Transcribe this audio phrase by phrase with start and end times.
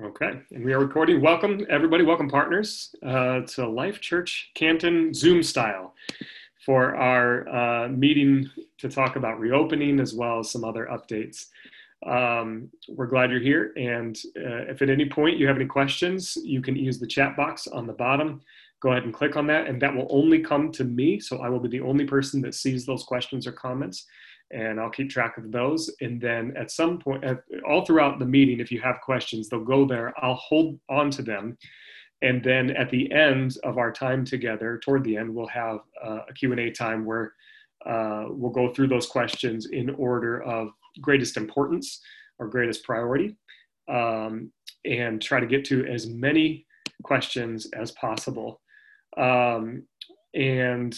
[0.00, 1.20] Okay, and we are recording.
[1.20, 2.04] Welcome, everybody.
[2.04, 5.92] Welcome, partners, uh, to Life Church Canton Zoom style
[6.64, 11.46] for our uh, meeting to talk about reopening as well as some other updates.
[12.06, 13.72] Um, we're glad you're here.
[13.76, 17.36] And uh, if at any point you have any questions, you can use the chat
[17.36, 18.40] box on the bottom.
[18.78, 21.18] Go ahead and click on that, and that will only come to me.
[21.18, 24.06] So I will be the only person that sees those questions or comments
[24.50, 25.90] and I'll keep track of those.
[26.00, 29.64] And then at some point, at, all throughout the meeting, if you have questions, they'll
[29.64, 30.14] go there.
[30.22, 31.58] I'll hold on to them.
[32.22, 36.20] And then at the end of our time together, toward the end, we'll have uh,
[36.28, 37.32] a Q&A time where
[37.86, 40.70] uh, we'll go through those questions in order of
[41.00, 42.00] greatest importance
[42.38, 43.36] or greatest priority
[43.88, 44.50] um,
[44.84, 46.66] and try to get to as many
[47.04, 48.60] questions as possible.
[49.16, 49.84] Um,
[50.34, 50.96] and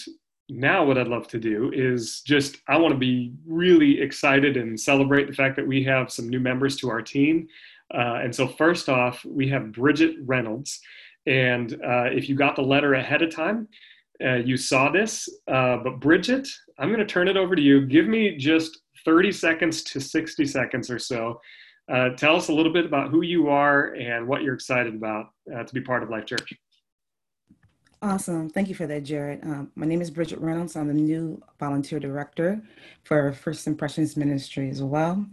[0.51, 4.79] now what I'd love to do is just I want to be really excited and
[4.79, 7.49] celebrate the fact that we have some new members to our team.
[7.93, 10.80] Uh, and so first off, we have Bridget Reynolds,
[11.27, 13.69] and uh, if you got the letter ahead of time,
[14.24, 15.29] uh, you saw this.
[15.49, 17.87] Uh, but Bridget, I'm going to turn it over to you.
[17.87, 21.41] Give me just 30 seconds to 60 seconds or so.
[21.91, 25.30] Uh, tell us a little bit about who you are and what you're excited about
[25.55, 26.52] uh, to be part of Life Church.
[28.02, 28.48] Awesome.
[28.48, 29.45] Thank you for that, Jared.
[29.45, 30.74] Um, my name is Bridget Reynolds.
[30.74, 32.62] I'm the new volunteer director
[33.04, 35.26] for First Impressions Ministry as well.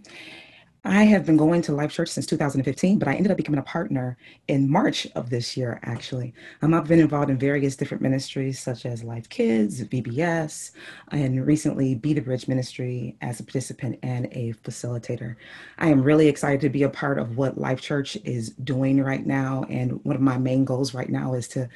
[0.84, 3.64] I have been going to Life Church since 2015, but I ended up becoming a
[3.64, 6.34] partner in March of this year, actually.
[6.62, 10.72] Um, I've been involved in various different ministries such as Life Kids, VBS,
[11.12, 15.36] and recently Be the Bridge Ministry as a participant and a facilitator.
[15.78, 19.26] I am really excited to be a part of what Life Church is doing right
[19.26, 19.66] now.
[19.70, 21.70] And one of my main goals right now is to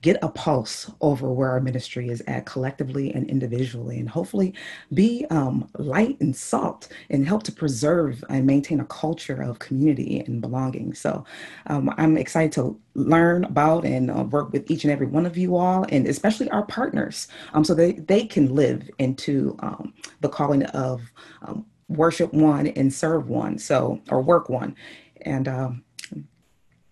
[0.00, 4.54] get a pulse over where our ministry is at collectively and individually, and hopefully
[4.94, 10.20] be um, light and salt and help to preserve and maintain a culture of community
[10.20, 10.94] and belonging.
[10.94, 11.24] So
[11.66, 15.36] um, I'm excited to learn about and uh, work with each and every one of
[15.36, 20.28] you all, and especially our partners, um, so they, they can live into um, the
[20.28, 21.02] calling of
[21.42, 24.76] um, worship one and serve one, so or work one.
[25.22, 25.84] And um,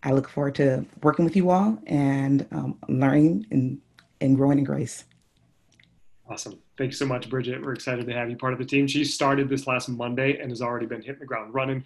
[0.07, 3.79] I look forward to working with you all and um, learning and,
[4.21, 5.05] and growing in grace.
[6.31, 6.61] Awesome.
[6.79, 7.61] Thank you so much, Bridget.
[7.61, 8.87] We're excited to have you part of the team.
[8.87, 11.83] She started this last Monday and has already been hitting the ground running.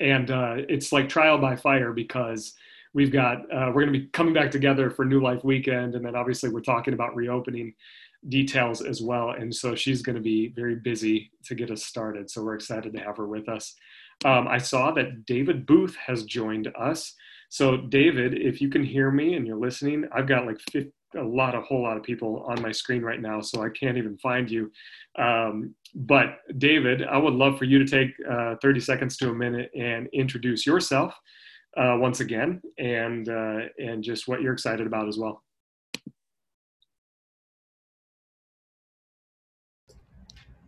[0.00, 2.54] And uh, it's like trial by fire because
[2.92, 5.96] we've got, uh, we're going to be coming back together for New Life Weekend.
[5.96, 7.74] And then obviously we're talking about reopening
[8.28, 9.30] details as well.
[9.30, 12.30] And so she's going to be very busy to get us started.
[12.30, 13.74] So we're excited to have her with us.
[14.24, 17.14] Um, I saw that David Booth has joined us.
[17.54, 21.22] So, David, if you can hear me and you're listening, I've got like 50, a
[21.22, 24.18] lot, a whole lot of people on my screen right now, so I can't even
[24.18, 24.72] find you.
[25.16, 29.32] Um, but, David, I would love for you to take uh, 30 seconds to a
[29.32, 31.14] minute and introduce yourself
[31.76, 35.44] uh, once again and, uh, and just what you're excited about as well.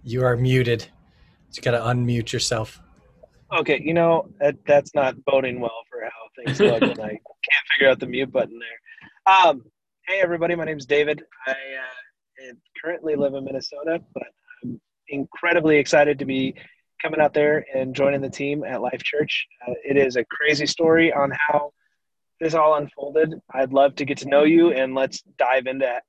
[0.05, 0.87] You are muted.
[1.53, 2.81] You got to unmute yourself.
[3.53, 5.86] Okay, you know that, that's not boding well for how
[6.37, 9.35] things look, and I can't figure out the mute button there.
[9.35, 9.65] Um,
[10.07, 11.23] hey, everybody, my name is David.
[11.47, 12.53] I uh,
[12.83, 14.29] currently live in Minnesota, but
[14.63, 16.55] I'm incredibly excited to be
[17.03, 19.47] coming out there and joining the team at Life Church.
[19.67, 21.73] Uh, it is a crazy story on how
[22.41, 23.35] this all unfolded.
[23.53, 26.01] I'd love to get to know you, and let's dive into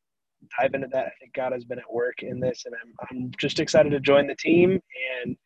[0.60, 1.06] dive into that.
[1.08, 4.00] I think God has been at work in this, and I'm I'm just excited to
[4.00, 4.80] join the team
[5.24, 5.38] and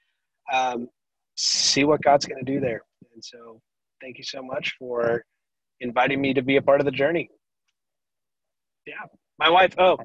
[0.51, 0.89] um,
[1.35, 2.81] see what God's going to do there.
[3.13, 3.61] And so
[4.01, 5.23] thank you so much for
[5.79, 7.29] inviting me to be a part of the journey.
[8.85, 9.05] Yeah.
[9.39, 9.97] My wife, oh,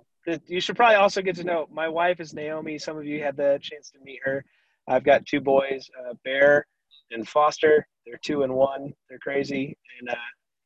[0.46, 2.78] you should probably also get to know my wife is Naomi.
[2.78, 4.44] Some of you had the chance to meet her.
[4.88, 6.66] I've got two boys, uh, Bear
[7.10, 7.86] and Foster.
[8.04, 8.92] They're two and one.
[9.08, 9.76] They're crazy.
[10.00, 10.14] And uh,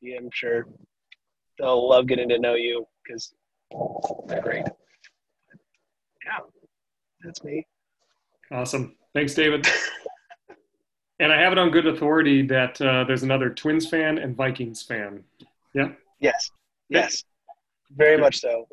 [0.01, 0.67] yeah, I'm sure
[1.59, 3.33] they'll love getting to know you because
[4.27, 4.65] they're great.
[6.25, 6.39] Yeah,
[7.23, 7.65] that's me.
[8.51, 8.95] Awesome.
[9.13, 9.67] Thanks, David.
[11.21, 14.81] And I have it on good authority that uh, there's another Twins fan and Vikings
[14.81, 15.23] fan.
[15.75, 15.89] Yeah.
[16.19, 16.49] Yes.
[16.89, 17.23] Yes.
[17.95, 18.67] Very much so.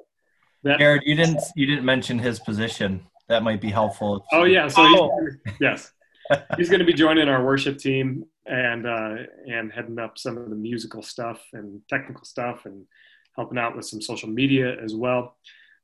[0.63, 3.05] That, Jared, you didn't you didn't mention his position.
[3.29, 4.25] That might be helpful.
[4.33, 4.67] Oh yeah.
[4.67, 5.21] So oh.
[5.45, 5.93] He's, yes,
[6.57, 10.49] he's going to be joining our worship team and uh, and heading up some of
[10.49, 12.87] the musical stuff and technical stuff and
[13.37, 15.37] helping out with some social media as well.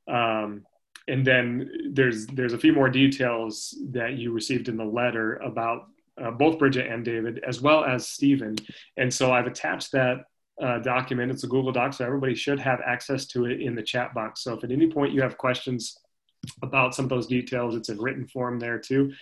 [0.08, 0.64] Um,
[1.06, 5.88] and then there's there's a few more details that you received in the letter about
[6.22, 8.56] uh, both Bridget and David, as well as Stephen.
[8.96, 10.24] And so I've attached that
[10.62, 11.30] uh, document.
[11.30, 14.42] It's a Google Doc, so everybody should have access to it in the chat box.
[14.42, 15.98] So if at any point you have questions
[16.62, 19.12] about some of those details, it's in written form there too.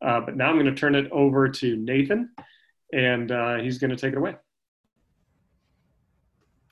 [0.00, 2.30] Uh, but now I'm going to turn it over to Nathan,
[2.92, 4.36] and uh, he's going to take it away.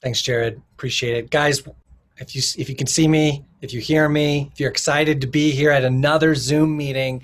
[0.03, 0.63] Thanks, Jared.
[0.77, 1.63] Appreciate it, guys.
[2.19, 5.27] If you if you can see me, if you hear me, if you're excited to
[5.27, 7.23] be here at another Zoom meeting,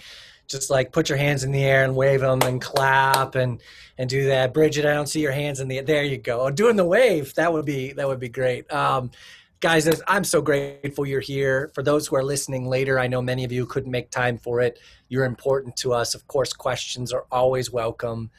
[0.53, 3.61] just like put your hands in the air and wave them and clap and
[3.99, 4.55] and do that.
[4.55, 6.43] Bridget, I don't see your hands in the there you go.
[6.43, 8.73] Oh, doing the wave that would be that would be great.
[8.73, 9.11] Um,
[9.61, 11.71] guys, I'm so grateful you're here.
[11.75, 14.61] For those who are listening later, I know many of you couldn't make time for
[14.61, 14.79] it.
[15.09, 16.15] You're important to us.
[16.15, 18.31] Of course, questions are always welcome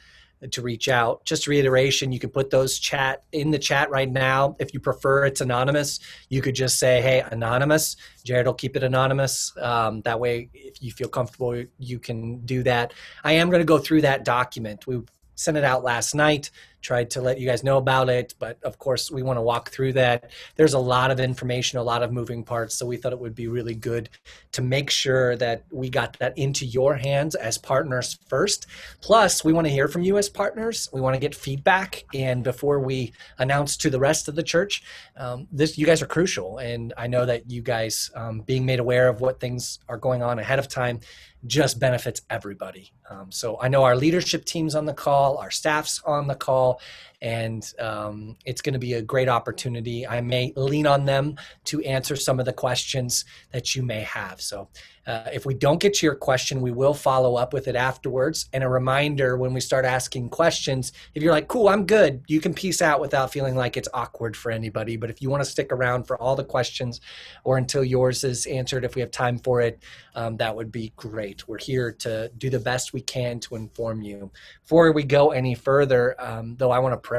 [0.52, 1.24] to reach out.
[1.24, 4.56] Just reiteration, you can put those chat in the chat right now.
[4.58, 7.96] If you prefer it's anonymous, you could just say, hey, anonymous.
[8.24, 9.52] Jared will keep it anonymous.
[9.60, 12.94] Um, that way, if you feel comfortable, you can do that.
[13.22, 14.86] I am going to go through that document.
[14.86, 15.02] We
[15.34, 16.50] sent it out last night
[16.84, 19.70] tried to let you guys know about it but of course we want to walk
[19.70, 20.30] through that.
[20.56, 23.34] There's a lot of information a lot of moving parts so we thought it would
[23.34, 24.08] be really good
[24.52, 28.66] to make sure that we got that into your hands as partners first.
[29.00, 30.88] Plus we want to hear from you as partners.
[30.92, 34.82] We want to get feedback and before we announce to the rest of the church
[35.16, 38.80] um, this you guys are crucial and i know that you guys um, being made
[38.80, 41.00] aware of what things are going on ahead of time
[41.46, 42.92] just benefits everybody.
[43.10, 46.73] Um, so I know our leadership team's on the call, our staff's on the call,
[46.74, 46.80] well
[47.24, 50.06] and um, it's going to be a great opportunity.
[50.06, 54.42] I may lean on them to answer some of the questions that you may have.
[54.42, 54.68] So
[55.06, 58.48] uh, if we don't get to your question, we will follow up with it afterwards.
[58.52, 62.40] And a reminder when we start asking questions, if you're like, cool, I'm good, you
[62.40, 64.96] can peace out without feeling like it's awkward for anybody.
[64.96, 67.00] But if you want to stick around for all the questions
[67.44, 69.82] or until yours is answered, if we have time for it,
[70.14, 71.46] um, that would be great.
[71.48, 74.30] We're here to do the best we can to inform you.
[74.62, 77.13] Before we go any further, um, though, I want to pray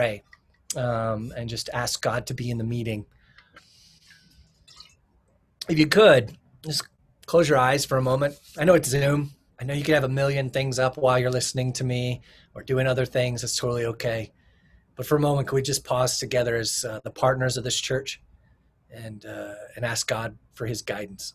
[0.76, 3.06] um, and just ask God to be in the meeting.
[5.68, 6.88] If you could, just
[7.26, 8.38] close your eyes for a moment.
[8.58, 9.32] I know it's Zoom.
[9.60, 12.22] I know you can have a million things up while you're listening to me
[12.54, 13.44] or doing other things.
[13.44, 14.32] It's totally okay.
[14.96, 17.80] But for a moment, can we just pause together as uh, the partners of this
[17.80, 18.22] church
[18.92, 21.34] and uh, and ask God for His guidance?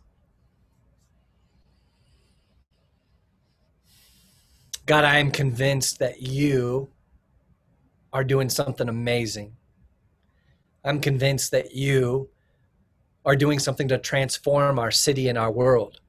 [4.87, 6.91] God, I am convinced that you
[8.13, 9.57] are doing something amazing.
[10.85, 12.31] I'm convinced that you
[13.25, 16.01] are doing something to transform our city and our world.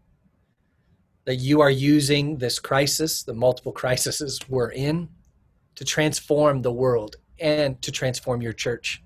[1.26, 5.10] That you are using this crisis, the multiple crises we're in,
[5.76, 9.04] to transform the world and to transform your church.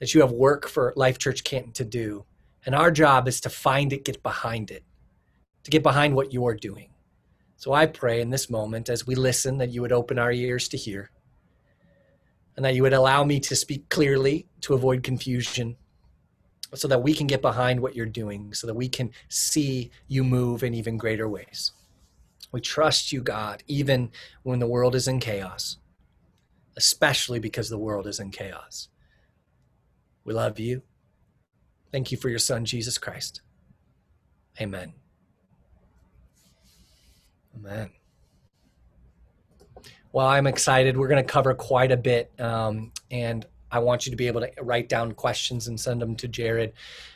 [0.00, 2.24] That you have work for Life Church Canton to do.
[2.66, 4.84] And our job is to find it, get behind it,
[5.64, 6.90] to get behind what you're doing.
[7.56, 10.68] So I pray in this moment as we listen that you would open our ears
[10.68, 11.10] to hear
[12.56, 15.76] and that you would allow me to speak clearly to avoid confusion
[16.74, 20.24] so that we can get behind what you're doing, so that we can see you
[20.24, 21.72] move in even greater ways.
[22.52, 24.10] We trust you, God, even
[24.42, 25.78] when the world is in chaos,
[26.76, 28.88] especially because the world is in chaos.
[30.24, 30.82] We love you.
[31.92, 33.40] Thank you for your Son, Jesus Christ.
[34.60, 34.94] Amen.
[37.56, 37.90] Amen.
[40.14, 40.96] Well, I'm excited.
[40.96, 42.30] We're going to cover quite a bit.
[42.38, 46.14] Um, and I want you to be able to write down questions and send them
[46.14, 46.72] to Jared.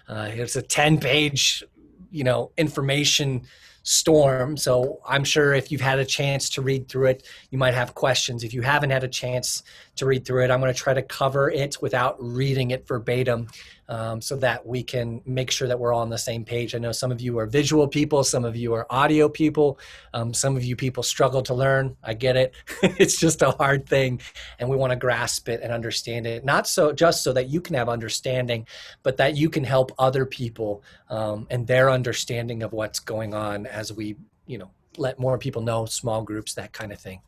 [0.09, 1.63] Uh, it's a 10 page,
[2.11, 3.43] you know, information
[3.85, 4.57] storm.
[4.57, 7.95] So I'm sure if you've had a chance to read through it, you might have
[7.95, 8.43] questions.
[8.43, 9.63] If you haven't had a chance
[9.99, 13.49] to read through it, I'm going to try to cover it without reading it verbatim
[13.89, 16.75] um, so that we can make sure that we're all on the same page.
[16.75, 19.79] I know some of you are visual people, some of you are audio people,
[20.13, 21.97] um, some of you people struggle to learn.
[22.03, 22.55] I get it.
[22.83, 24.21] it's just a hard thing,
[24.59, 26.45] and we want to grasp it and understand it.
[26.45, 28.67] Not so just so that you can have understanding,
[29.03, 33.67] but that you can help other people um, and their understanding of what's going on
[33.67, 37.21] as we, you know, let more people know, small groups, that kind of thing.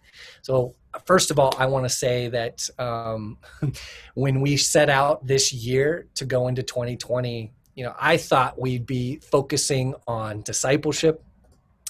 [0.43, 3.39] So, first of all, I want to say that um,
[4.15, 8.87] when we set out this year to go into 2020, you know, I thought we'd
[8.87, 11.25] be focusing on discipleship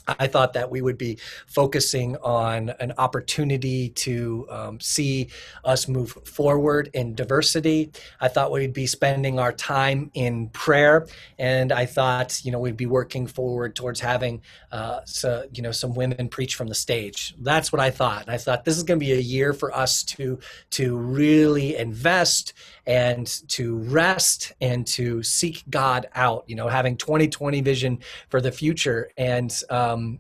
[0.07, 5.29] I thought that we would be focusing on an opportunity to um, see
[5.65, 7.91] us move forward in diversity.
[8.21, 11.07] I thought we'd be spending our time in prayer,
[11.39, 14.43] and I thought, you know, we'd be working forward towards having,
[14.73, 17.35] uh, so, you know, some women preach from the stage.
[17.39, 18.23] That's what I thought.
[18.23, 20.39] And I thought this is going to be a year for us to
[20.71, 22.53] to really invest
[22.91, 26.43] and to rest and to seek God out.
[26.49, 29.51] You know, having 2020 vision for the future and.
[29.71, 30.19] Um,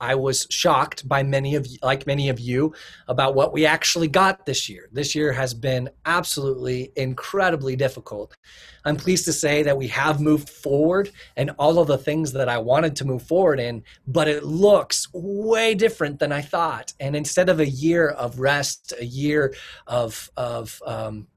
[0.00, 2.74] I was shocked by many of like many of you
[3.08, 4.88] about what we actually got this year.
[4.92, 8.36] This year has been absolutely incredibly difficult.
[8.84, 12.50] I'm pleased to say that we have moved forward and all of the things that
[12.50, 16.92] I wanted to move forward in, but it looks way different than I thought.
[17.00, 19.54] And instead of a year of rest, a year
[19.86, 21.28] of of um,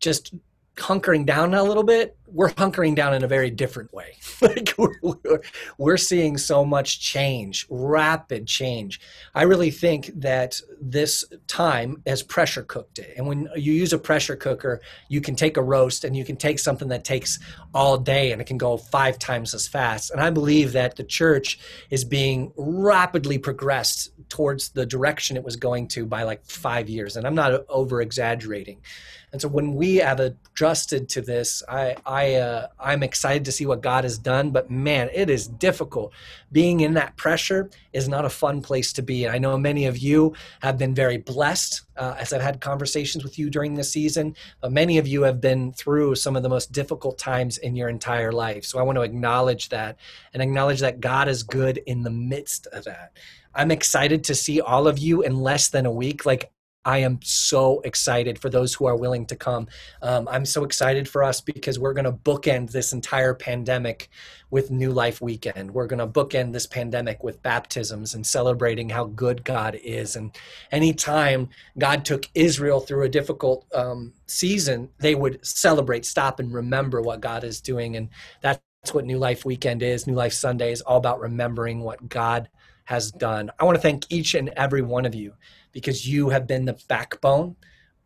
[0.00, 0.34] just
[0.78, 4.16] hunkering down a little bit, we're hunkering down in a very different way.
[4.40, 5.40] like we're, we're,
[5.78, 9.00] we're, seeing so much change, rapid change.
[9.34, 13.14] I really think that this time has pressure cooked it.
[13.16, 16.36] And when you use a pressure cooker, you can take a roast and you can
[16.36, 17.38] take something that takes
[17.74, 20.10] all day and it can go five times as fast.
[20.10, 21.58] And I believe that the church
[21.90, 27.16] is being rapidly progressed towards the direction it was going to by like five years.
[27.16, 28.82] And I'm not over exaggerating.
[29.32, 33.66] And so when we have adjusted to this, I, I, uh, I'm excited to see
[33.66, 34.50] what God has done.
[34.50, 36.12] But man, it is difficult.
[36.50, 39.24] Being in that pressure is not a fun place to be.
[39.24, 43.22] And I know many of you have been very blessed uh, as I've had conversations
[43.22, 44.34] with you during the season.
[44.60, 47.88] But many of you have been through some of the most difficult times in your
[47.88, 48.64] entire life.
[48.64, 49.98] So I want to acknowledge that
[50.32, 53.12] and acknowledge that God is good in the midst of that.
[53.54, 56.24] I'm excited to see all of you in less than a week.
[56.24, 56.50] Like
[56.88, 59.68] I am so excited for those who are willing to come.
[60.00, 64.08] Um, I'm so excited for us because we're going to bookend this entire pandemic
[64.48, 65.70] with New Life Weekend.
[65.70, 70.16] We're going to bookend this pandemic with baptisms and celebrating how good God is.
[70.16, 70.34] And
[70.72, 77.02] anytime God took Israel through a difficult um, season, they would celebrate, stop, and remember
[77.02, 77.96] what God is doing.
[77.96, 78.08] And
[78.40, 80.06] that's what New Life Weekend is.
[80.06, 82.48] New Life Sunday is all about remembering what God
[82.86, 83.50] has done.
[83.58, 85.34] I want to thank each and every one of you
[85.72, 87.56] because you have been the backbone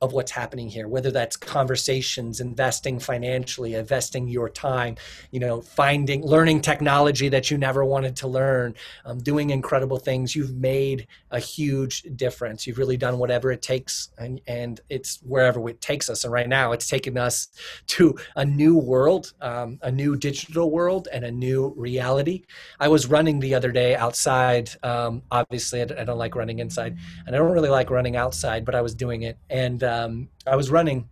[0.02, 4.94] of what's happening here whether that's conversations investing financially investing your time
[5.30, 10.34] you know finding learning technology that you never wanted to learn um, doing incredible things.
[10.34, 12.66] You've made a huge difference.
[12.66, 16.24] You've really done whatever it takes and, and it's wherever it takes us.
[16.24, 17.48] And right now it's taken us
[17.88, 22.42] to a new world um, a new digital world and a new reality.
[22.80, 27.34] I was running the other day outside um, obviously I, don't like running inside and
[27.34, 29.36] i don't really like running outside but i was doing it.
[29.50, 31.08] And uh, um, I was running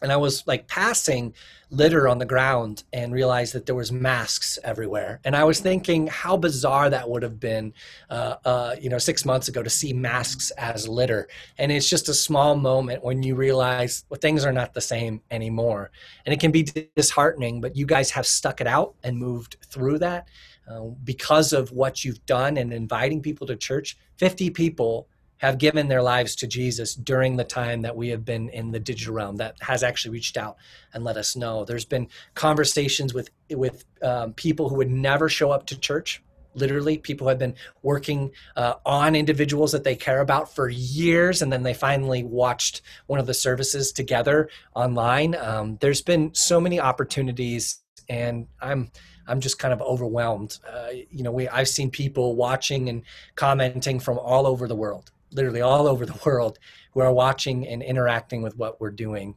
[0.00, 1.34] and I was like passing
[1.70, 5.20] litter on the ground and realized that there was masks everywhere.
[5.24, 7.74] And I was thinking how bizarre that would have been,
[8.08, 11.28] uh, uh, you know, six months ago to see masks as litter.
[11.58, 15.20] And it's just a small moment when you realize well, things are not the same
[15.30, 15.90] anymore.
[16.24, 16.62] And it can be
[16.96, 20.28] disheartening, but you guys have stuck it out and moved through that.
[20.70, 25.88] Uh, because of what you've done and inviting people to church, 50 people have given
[25.88, 29.36] their lives to Jesus during the time that we have been in the digital realm
[29.36, 30.56] that has actually reached out
[30.92, 31.64] and let us know.
[31.64, 36.22] There's been conversations with with um, people who would never show up to church.
[36.54, 41.52] Literally, people have been working uh, on individuals that they care about for years, and
[41.52, 45.36] then they finally watched one of the services together online.
[45.36, 48.90] Um, there's been so many opportunities, and I'm
[49.28, 50.58] I'm just kind of overwhelmed.
[50.68, 53.02] Uh, you know, we I've seen people watching and
[53.36, 56.58] commenting from all over the world literally all over the world
[56.92, 59.34] who are watching and interacting with what we're doing.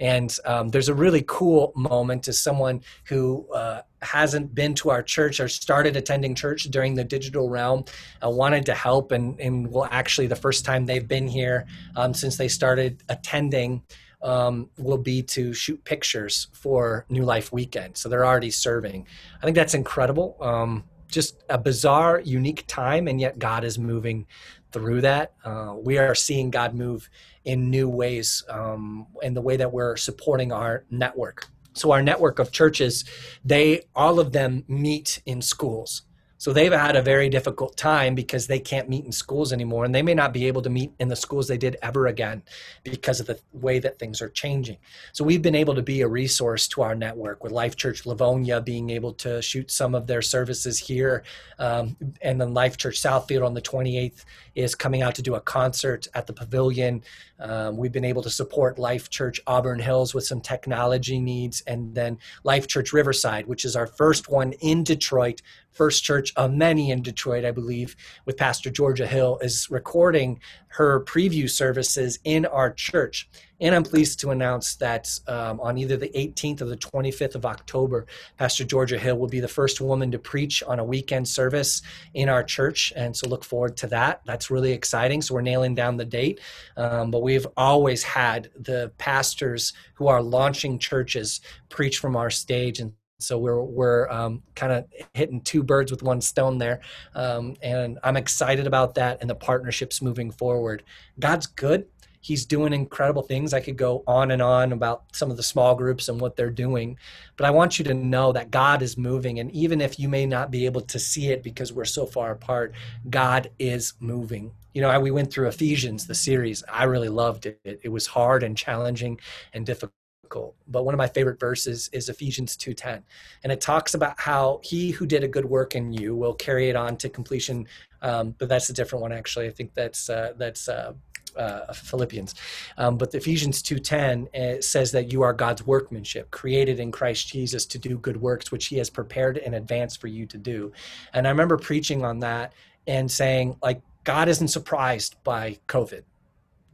[0.00, 5.02] And um, there's a really cool moment as someone who uh, hasn't been to our
[5.02, 7.84] church or started attending church during the digital realm,
[8.24, 12.12] uh, wanted to help, and, and well, actually, the first time they've been here um,
[12.12, 13.82] since they started attending.
[14.22, 17.98] Um, will be to shoot pictures for New Life Weekend.
[17.98, 19.06] So they're already serving.
[19.42, 20.38] I think that's incredible.
[20.40, 24.26] Um, just a bizarre, unique time, and yet God is moving
[24.72, 25.32] through that.
[25.44, 27.08] Uh, we are seeing God move
[27.44, 31.48] in new ways um, in the way that we're supporting our network.
[31.74, 33.04] So our network of churches,
[33.44, 36.02] they all of them meet in schools.
[36.38, 39.94] So they've had a very difficult time because they can't meet in schools anymore, and
[39.94, 42.42] they may not be able to meet in the schools they did ever again
[42.82, 44.76] because of the way that things are changing.
[45.12, 48.60] So we've been able to be a resource to our network with Life Church Livonia
[48.60, 51.24] being able to shoot some of their services here,
[51.58, 54.24] um, and then Life Church Southfield on the 28th
[54.54, 57.02] is coming out to do a concert at the Pavilion.
[57.40, 61.94] Um, we've been able to support Life Church Auburn Hills with some technology needs, and
[61.94, 65.42] then Life Church Riverside, which is our first one in Detroit
[65.74, 70.40] First Church of many in Detroit, I believe, with Pastor Georgia Hill, is recording
[70.74, 73.28] her preview services in our church.
[73.60, 77.46] And I'm pleased to announce that um, on either the 18th or the 25th of
[77.46, 78.06] October,
[78.38, 81.80] Pastor Georgia Hill will be the first woman to preach on a weekend service
[82.14, 82.92] in our church.
[82.96, 84.22] And so look forward to that.
[84.26, 85.22] That's really exciting.
[85.22, 86.40] So we're nailing down the date.
[86.76, 92.80] Um, but we've always had the pastors who are launching churches preach from our stage.
[92.80, 96.80] And so we're we're um, kind of hitting two birds with one stone there,
[97.14, 100.82] um, and I'm excited about that and the partnerships moving forward.
[101.18, 101.86] God's good.
[102.20, 103.52] He's doing incredible things.
[103.52, 106.48] I could go on and on about some of the small groups and what they're
[106.48, 106.96] doing,
[107.36, 109.40] but I want you to know that God is moving.
[109.40, 112.30] And even if you may not be able to see it because we're so far
[112.30, 112.72] apart,
[113.10, 114.52] God is moving.
[114.72, 116.64] You know, we went through Ephesians, the series.
[116.72, 117.60] I really loved it.
[117.62, 119.20] It was hard and challenging
[119.52, 119.92] and difficult
[120.34, 120.54] difficult.
[120.68, 123.02] But one of my favorite verses is Ephesians 2:10.
[123.42, 126.68] And it talks about how he who did a good work in you will carry
[126.68, 127.66] it on to completion.
[128.02, 129.46] Um, but that's a different one actually.
[129.46, 130.92] I think that's uh, that's uh,
[131.36, 132.34] uh, Philippians.
[132.78, 137.66] Um, but Ephesians 2:10 uh, says that you are God's workmanship, created in Christ Jesus
[137.66, 140.72] to do good works which he has prepared in advance for you to do.
[141.12, 142.52] And I remember preaching on that
[142.86, 146.02] and saying like God isn't surprised by COVID.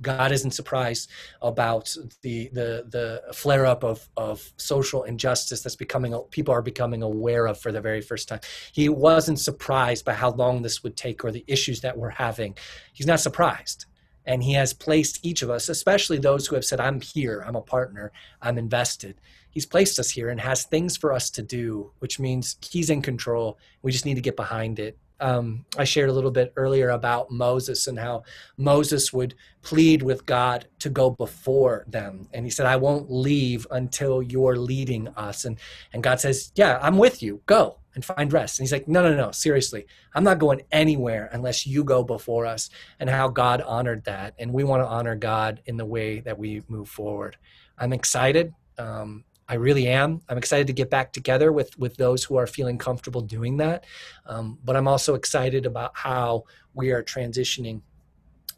[0.02, 1.11] God isn't surprised
[1.42, 7.02] about the the the flare up of of social injustice that's becoming people are becoming
[7.02, 8.40] aware of for the very first time.
[8.73, 12.57] He wasn't surprised by how long this would take or the issues that we're having.
[12.92, 13.87] He's not surprised.
[14.26, 17.57] And he has placed each of us, especially those who have said, I'm here, I'm
[17.57, 19.21] a partner, I'm invested.
[19.50, 23.02] He's placed us here and has things for us to do, which means he's in
[23.02, 23.59] control.
[23.83, 24.97] We just need to get behind it.
[25.21, 28.25] Um, I shared a little bit earlier about Moses and how
[28.57, 32.29] Moses would plead with God to go before them.
[32.33, 35.45] And he said, I won't leave until you're leading us.
[35.45, 35.59] And,
[35.93, 37.43] and God says, Yeah, I'm with you.
[37.47, 38.59] Go and find rest.
[38.59, 42.47] And he's like, no, no, no, seriously, I'm not going anywhere unless you go before
[42.47, 42.71] us.
[43.00, 44.35] And how God honored that.
[44.39, 47.37] And we want to honor God in the way that we move forward.
[47.79, 48.53] I'm excited.
[48.79, 50.23] Um, I really am.
[50.28, 53.85] I'm excited to get back together with with those who are feeling comfortable doing that.
[54.25, 57.83] Um, but I'm also excited about how we are transitioning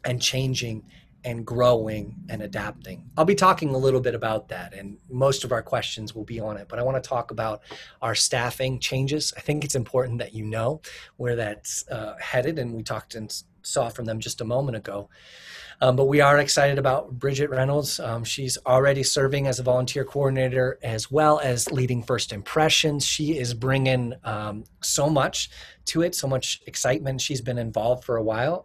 [0.05, 0.85] and changing
[1.25, 3.09] and growing and adapting.
[3.17, 6.39] I'll be talking a little bit about that, and most of our questions will be
[6.39, 6.67] on it.
[6.69, 7.63] But I want to talk about
[8.03, 9.33] our staffing changes.
[9.35, 10.81] I think it's important that you know
[11.17, 13.33] where that's uh, headed, and we talked and
[13.63, 15.09] saw from them just a moment ago.
[15.83, 17.99] Um, but we are excited about Bridget Reynolds.
[17.99, 23.05] Um, she's already serving as a volunteer coordinator as well as leading First Impressions.
[23.05, 25.49] She is bringing um, so much
[25.87, 27.19] to it, so much excitement.
[27.19, 28.63] She's been involved for a while.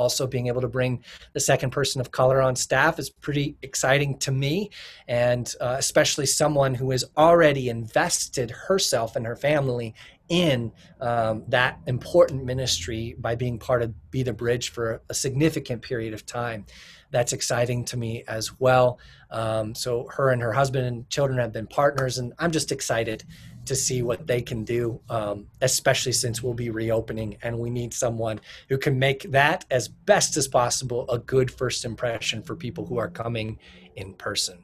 [0.00, 1.04] Also being able to bring
[1.34, 4.70] the second person of color on staff is pretty exciting to me.
[5.06, 9.94] And uh, especially someone who has already invested herself and her family
[10.30, 15.82] in um, that important ministry by being part of be the bridge for a significant
[15.82, 16.64] period of time.
[17.10, 19.00] That's exciting to me as well.
[19.30, 23.24] Um, so her and her husband and children have been partners and i'm just excited
[23.70, 27.94] to see what they can do, um, especially since we'll be reopening and we need
[27.94, 32.84] someone who can make that as best as possible a good first impression for people
[32.84, 33.60] who are coming
[33.94, 34.58] in person.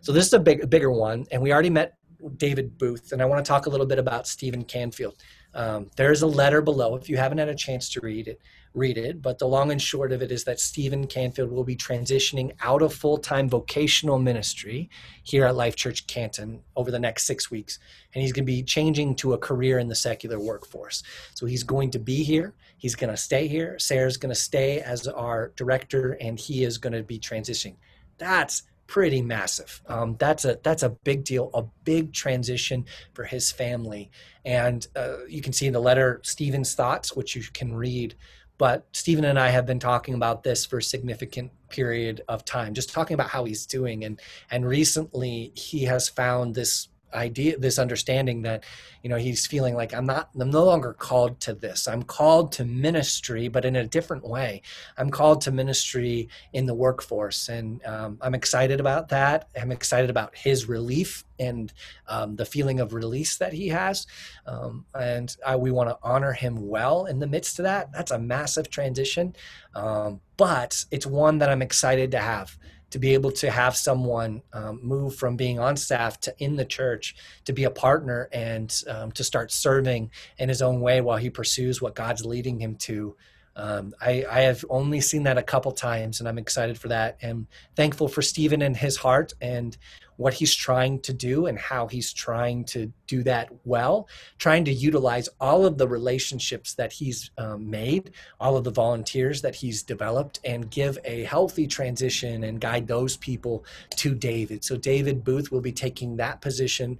[0.00, 1.98] So this is a big, bigger one, and we already met
[2.38, 5.16] David Booth, and I want to talk a little bit about Stephen Canfield.
[5.52, 8.40] Um, there's a letter below if you haven't had a chance to read it
[8.76, 11.74] read it, but the long and short of it is that Stephen Canfield will be
[11.74, 14.90] transitioning out of full time vocational ministry
[15.22, 17.78] here at Life Church Canton over the next six weeks.
[18.14, 21.02] And he's going to be changing to a career in the secular workforce.
[21.34, 22.54] So he's going to be here.
[22.76, 23.78] He's going to stay here.
[23.78, 27.76] Sarah's going to stay as our director, and he is going to be transitioning.
[28.18, 29.82] That's pretty massive.
[29.88, 32.84] Um, that's a that's a big deal, a big transition
[33.14, 34.10] for his family.
[34.44, 38.14] And uh, you can see in the letter Stephen's thoughts, which you can read
[38.58, 42.74] but Stephen and I have been talking about this for a significant period of time,
[42.74, 44.04] just talking about how he's doing.
[44.04, 48.64] And and recently he has found this idea this understanding that
[49.02, 51.88] you know he's feeling like i'm not i'm no longer called to this.
[51.88, 54.62] I'm called to ministry but in a different way.
[54.98, 57.48] I'm called to ministry in the workforce.
[57.48, 59.48] And um, i'm excited about that.
[59.60, 61.72] I'm excited about his relief and
[62.08, 64.06] um, the feeling of release that he has.
[64.46, 67.92] Um, and I, we want to honor him well in the midst of that.
[67.92, 69.36] That's a massive transition.
[69.74, 72.58] Um, but it's one that i'm excited to have
[72.90, 76.64] to be able to have someone um, move from being on staff to in the
[76.64, 81.16] church to be a partner and um, to start serving in his own way while
[81.16, 83.16] he pursues what God's leading him to.
[83.56, 87.16] Um, I, I, have only seen that a couple times, and I'm excited for that.
[87.22, 89.74] And thankful for Stephen and his heart and
[90.18, 94.72] what he's trying to do and how he's trying to do that well, trying to
[94.72, 99.82] utilize all of the relationships that he's um, made, all of the volunteers that he's
[99.82, 103.64] developed, and give a healthy transition and guide those people
[103.96, 104.64] to David.
[104.64, 106.98] So, David Booth will be taking that position.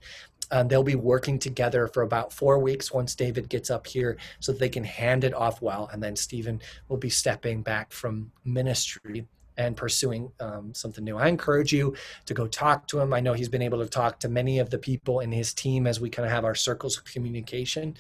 [0.50, 4.52] Um, they'll be working together for about four weeks once David gets up here so
[4.52, 5.88] they can hand it off well.
[5.92, 9.26] And then Stephen will be stepping back from ministry
[9.59, 11.16] and pursuing um, something new.
[11.16, 11.94] I encourage you
[12.26, 13.12] to go talk to him.
[13.12, 15.87] I know he's been able to talk to many of the people in his team
[15.87, 17.96] as we kind of have our circles of communication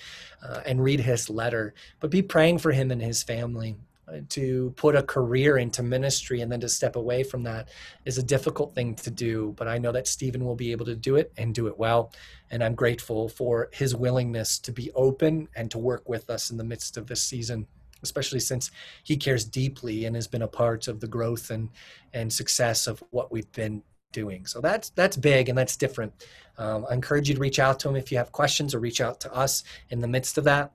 [0.46, 3.76] uh, and read his letter, but be praying for him and his family.
[4.28, 7.68] To put a career into ministry and then to step away from that
[8.04, 9.54] is a difficult thing to do.
[9.56, 12.12] But I know that Stephen will be able to do it and do it well.
[12.50, 16.56] And I'm grateful for his willingness to be open and to work with us in
[16.56, 17.66] the midst of this season
[18.02, 18.70] especially since
[19.02, 21.70] he cares deeply and has been a part of the growth and
[22.12, 24.46] and success of what we've been doing.
[24.46, 26.12] So that's that's big and that's different.
[26.58, 29.00] Um, I encourage you to reach out to him if you have questions or reach
[29.00, 30.72] out to us in the midst of that.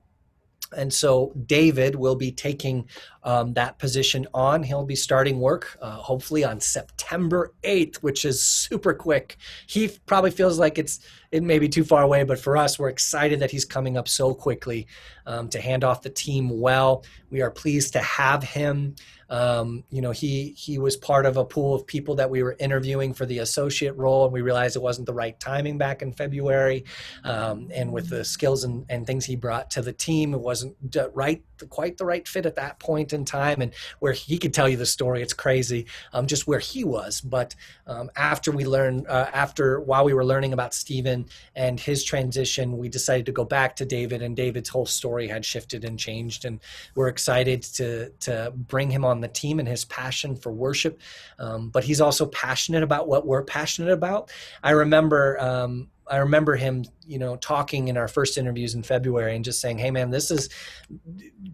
[0.76, 2.88] And so David will be taking
[3.24, 4.62] um, that position on.
[4.62, 9.36] He'll be starting work uh, hopefully on September 8th, which is super quick.
[9.66, 12.90] He probably feels like it's it may be too far away, but for us, we're
[12.90, 14.86] excited that he's coming up so quickly
[15.26, 17.04] um, to hand off the team well.
[17.30, 18.96] We are pleased to have him.
[19.32, 22.54] Um, you know, he he was part of a pool of people that we were
[22.60, 26.12] interviewing for the associate role, and we realized it wasn't the right timing back in
[26.12, 26.84] February.
[27.24, 30.76] Um, and with the skills and, and things he brought to the team, it wasn't
[31.14, 33.62] right quite the right fit at that point in time.
[33.62, 37.20] And where he could tell you the story, it's crazy, um, just where he was.
[37.20, 37.54] But
[37.86, 42.76] um, after we learned, uh, after while we were learning about Stephen and his transition,
[42.76, 46.44] we decided to go back to David, and David's whole story had shifted and changed.
[46.44, 46.60] And
[46.94, 51.00] we're excited to to bring him on the team and his passion for worship.
[51.38, 54.30] Um, but he's also passionate about what we're passionate about.
[54.62, 59.34] I remember um, I remember him, you know, talking in our first interviews in February
[59.34, 60.50] and just saying, "Hey, man, this is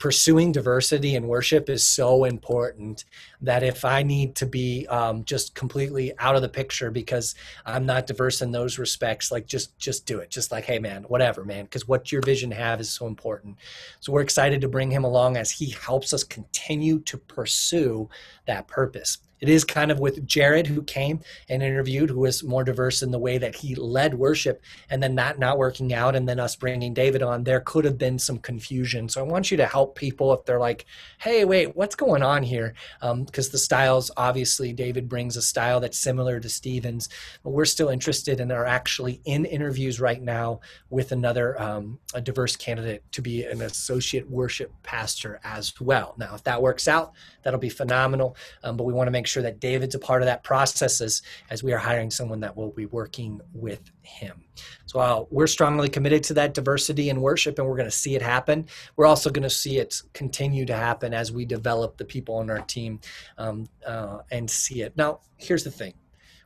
[0.01, 3.05] pursuing diversity in worship is so important
[3.41, 7.87] that if I need to be um, just completely out of the picture because I'm
[7.87, 10.29] not diverse in those respects, like just just do it.
[10.29, 13.59] Just like, hey, man, whatever, man, because what your vision have is so important.
[14.01, 18.09] So we're excited to bring him along as he helps us continue to pursue
[18.47, 22.65] that purpose it is kind of with Jared, who came and interviewed, who was more
[22.65, 26.29] diverse in the way that he led worship, and then that not working out, and
[26.29, 27.45] then us bringing David on.
[27.45, 29.09] There could have been some confusion.
[29.09, 30.87] So I want you to help people if they're like,
[31.19, 32.75] hey, wait, what's going on here?
[33.01, 37.09] Because um, the styles, obviously, David brings a style that's similar to Stephen's,
[37.43, 42.21] but we're still interested and are actually in interviews right now with another um, a
[42.21, 46.15] diverse candidate to be an associate worship pastor as well.
[46.19, 47.13] Now, if that works out,
[47.49, 48.37] that'll be phenomenal.
[48.63, 51.23] Um, but we want to make sure that David's a part of that process as,
[51.49, 54.45] as we are hiring someone that will be working with him.
[54.85, 58.15] So uh, we're strongly committed to that diversity in worship, and we're going to see
[58.15, 58.67] it happen.
[58.97, 62.51] We're also going to see it continue to happen as we develop the people on
[62.51, 63.01] our team
[63.39, 64.95] um, uh, and see it.
[64.95, 65.95] Now, here's the thing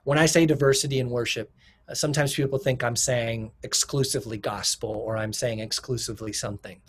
[0.05, 1.51] when I say diversity in worship,
[1.88, 6.81] uh, sometimes people think I'm saying exclusively gospel or I'm saying exclusively something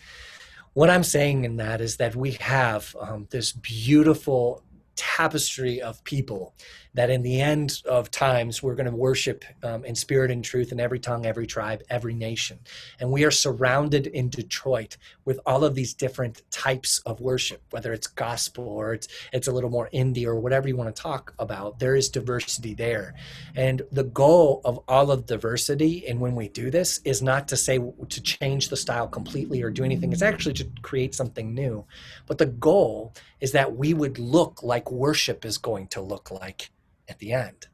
[0.73, 4.63] what I'm saying in that is that we have um, this beautiful
[4.95, 6.53] tapestry of people
[6.93, 10.71] that in the end of times we're going to worship um, in spirit and truth
[10.71, 12.59] in every tongue every tribe every nation.
[12.99, 17.93] And we are surrounded in detroit with all of these different types of worship whether
[17.93, 21.33] it's gospel or it's it's a little more indie or whatever you want to talk
[21.39, 23.15] about there is diversity there.
[23.55, 27.57] And the goal of all of diversity and when we do this is not to
[27.57, 30.11] say to change the style completely or do anything.
[30.11, 31.85] It's actually to create something new.
[32.27, 36.69] But the goal is that we would look like worship is going to look like
[37.07, 37.67] at the end.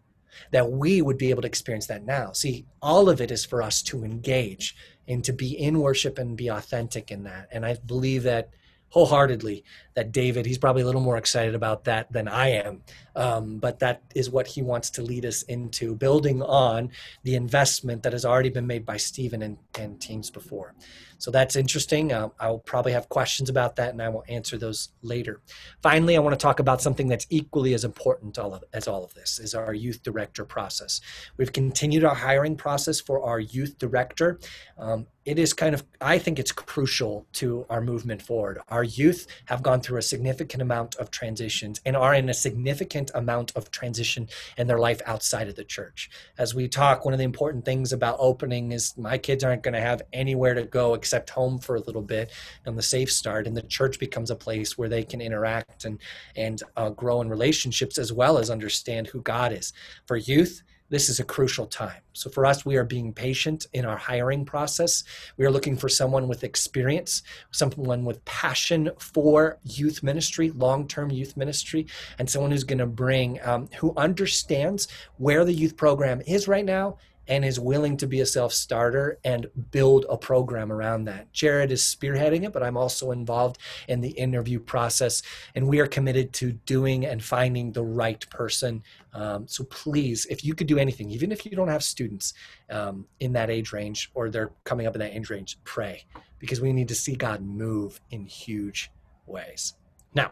[0.51, 2.31] That we would be able to experience that now.
[2.31, 4.75] See, all of it is for us to engage
[5.07, 7.49] and to be in worship and be authentic in that.
[7.51, 8.49] And I believe that
[8.89, 9.63] wholeheartedly
[9.99, 12.83] that David, he's probably a little more excited about that than I am.
[13.17, 16.91] Um, but that is what he wants to lead us into, building on
[17.23, 20.73] the investment that has already been made by Stephen and, and teams before.
[21.17, 22.13] So that's interesting.
[22.13, 25.41] Um, I'll probably have questions about that and I will answer those later.
[25.81, 29.03] Finally, I want to talk about something that's equally as important all of, as all
[29.03, 31.01] of this is our youth director process.
[31.35, 34.39] We've continued our hiring process for our youth director.
[34.77, 38.59] Um, it is kind of, I think it's crucial to our movement forward.
[38.69, 43.11] Our youth have gone through a significant amount of transitions and are in a significant
[43.15, 46.09] amount of transition in their life outside of the church.
[46.37, 49.73] As we talk, one of the important things about opening is my kids aren't going
[49.73, 52.31] to have anywhere to go except home for a little bit
[52.65, 55.99] and the safe start, and the church becomes a place where they can interact and
[56.35, 59.73] and uh, grow in relationships as well as understand who God is.
[60.05, 62.01] For youth, this is a crucial time.
[62.13, 65.03] So for us, we are being patient in our hiring process.
[65.37, 71.11] We are looking for someone with experience, someone with passion for youth ministry, long term
[71.11, 76.21] youth ministry, and someone who's going to bring, um, who understands where the youth program
[76.25, 76.97] is right now
[77.29, 81.31] and is willing to be a self starter and build a program around that.
[81.31, 85.21] Jared is spearheading it, but I'm also involved in the interview process,
[85.55, 88.83] and we are committed to doing and finding the right person.
[89.13, 92.33] Um, so please, if you could do anything, even if you don't have students
[92.69, 96.03] um, in that age range or they're coming up in that age range, pray
[96.39, 98.91] because we need to see God move in huge
[99.27, 99.75] ways.
[100.15, 100.31] Now,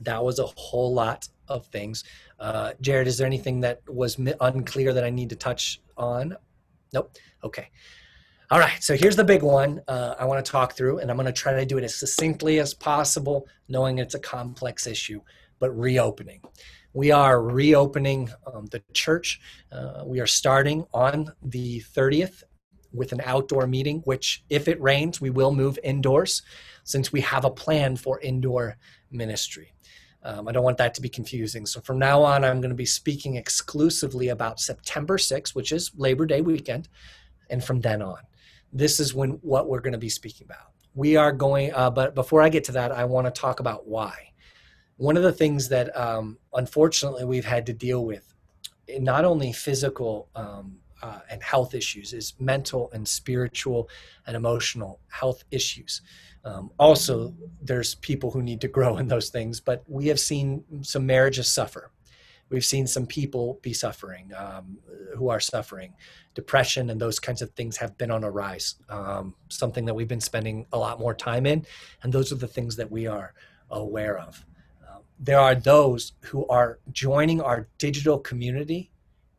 [0.00, 2.04] that was a whole lot of things.
[2.38, 6.36] Uh, Jared, is there anything that was unclear that I need to touch on?
[6.92, 7.16] Nope.
[7.44, 7.68] Okay.
[8.50, 8.82] All right.
[8.82, 11.32] So here's the big one uh, I want to talk through, and I'm going to
[11.32, 15.20] try to do it as succinctly as possible, knowing it's a complex issue,
[15.58, 16.40] but reopening.
[16.94, 19.40] We are reopening um, the church.
[19.70, 22.42] Uh, we are starting on the 30th
[22.92, 26.42] with an outdoor meeting, which, if it rains, we will move indoors
[26.84, 28.78] since we have a plan for indoor
[29.10, 29.72] ministry.
[30.22, 31.64] Um, I don't want that to be confusing.
[31.64, 35.92] So from now on, I'm going to be speaking exclusively about September 6th, which is
[35.96, 36.88] Labor Day weekend,
[37.50, 38.18] and from then on,
[38.72, 40.72] this is when what we're going to be speaking about.
[40.94, 43.86] We are going, uh, but before I get to that, I want to talk about
[43.86, 44.32] why.
[44.96, 48.34] One of the things that um, unfortunately we've had to deal with,
[48.98, 53.88] not only physical um, uh, and health issues, is mental and spiritual
[54.26, 56.02] and emotional health issues.
[56.44, 60.64] Um, also, there's people who need to grow in those things, but we have seen
[60.82, 61.90] some marriages suffer.
[62.50, 64.78] We've seen some people be suffering, um,
[65.16, 65.92] who are suffering.
[66.34, 70.08] Depression and those kinds of things have been on a rise, um, something that we've
[70.08, 71.66] been spending a lot more time in.
[72.02, 73.34] And those are the things that we are
[73.70, 74.44] aware of.
[74.88, 78.90] Um, there are those who are joining our digital community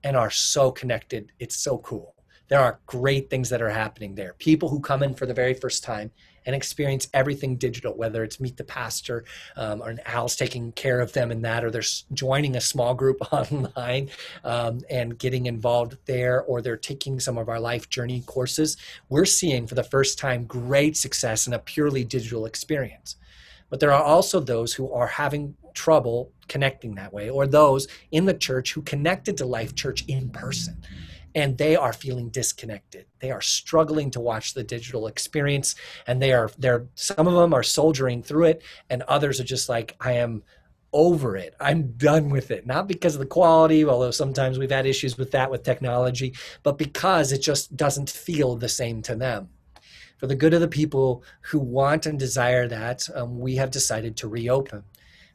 [0.04, 1.32] and are so connected.
[1.40, 2.16] It's so cool.
[2.48, 4.34] There are great things that are happening there.
[4.34, 6.12] People who come in for the very first time
[6.50, 9.24] and experience everything digital, whether it's Meet the Pastor
[9.56, 12.96] um, or an Al's taking care of them in that, or they're joining a small
[12.96, 14.10] group online
[14.44, 18.78] um, and getting involved there, or they're taking some of our life journey courses.
[19.10, 23.16] We're seeing for the first time great success in a purely digital experience.
[23.70, 28.26] But there are also those who are having trouble connecting that way, or those in
[28.26, 30.82] the church who connected to Life Church in person
[31.36, 33.06] and they are feeling disconnected.
[33.20, 35.76] They are struggling to watch the digital experience
[36.08, 39.70] and they are they're some of them are soldiering through it and others are just
[39.70, 40.44] like i am
[40.92, 41.54] over it.
[41.60, 42.66] I'm done with it.
[42.66, 46.78] Not because of the quality although sometimes we've had issues with that with technology but
[46.78, 49.50] because it just doesn't feel the same to them.
[50.18, 54.18] For the good of the people who want and desire that um, we have decided
[54.18, 54.84] to reopen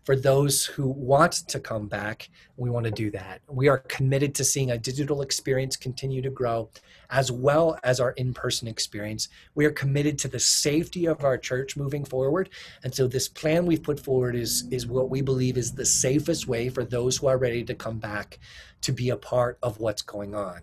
[0.04, 3.40] for those who want to come back, we want to do that.
[3.48, 6.70] We are committed to seeing a digital experience continue to grow
[7.10, 9.28] as well as our in person experience.
[9.54, 12.50] We are committed to the safety of our church moving forward.
[12.82, 16.46] And so, this plan we've put forward is, is what we believe is the safest
[16.46, 18.38] way for those who are ready to come back
[18.82, 20.60] to be a part of what's going on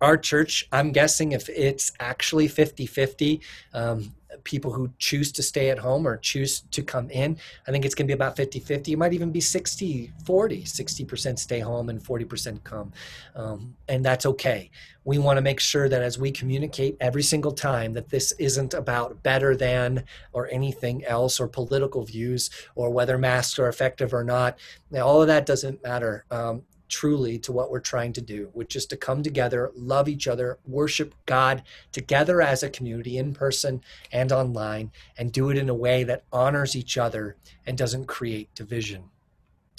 [0.00, 3.40] our church i'm guessing if it's actually 50 50
[3.72, 7.38] um, people who choose to stay at home or choose to come in.
[7.66, 8.92] I think it's going to be about 50 50.
[8.92, 12.92] It might even be 60 40, 60% stay home and 40% come.
[13.34, 14.70] Um, and that's okay.
[15.04, 18.74] We want to make sure that as we communicate every single time that this isn't
[18.74, 24.24] about better than or anything else or political views or whether masks are effective or
[24.24, 24.58] not.
[24.90, 26.24] Now, all of that doesn't matter.
[26.30, 30.28] Um, truly to what we're trying to do, which is to come together, love each
[30.28, 35.68] other, worship God together as a community in person and online, and do it in
[35.68, 39.04] a way that honors each other and doesn't create division.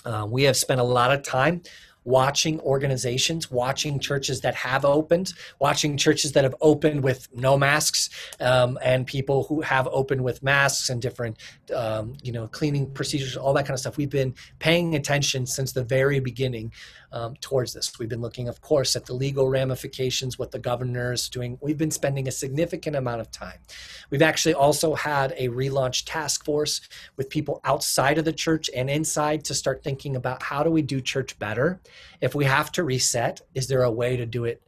[0.04, 1.62] Uh, we have spent a lot of time
[2.06, 8.10] watching organizations, watching churches that have opened, watching churches that have opened with no masks,
[8.40, 11.38] um, and people who have opened with masks and different,
[11.76, 13.98] um, you know, cleaning procedures, all that kind of stuff.
[13.98, 16.72] We've been paying attention since the very beginning
[17.16, 17.98] um, towards this.
[17.98, 21.58] We've been looking, of course, at the legal ramifications, what the governor is doing.
[21.62, 23.60] We've been spending a significant amount of time.
[24.10, 26.82] We've actually also had a relaunch task force
[27.16, 30.82] with people outside of the church and inside to start thinking about how do we
[30.82, 31.80] do church better?
[32.20, 34.62] If we have to reset, is there a way to do it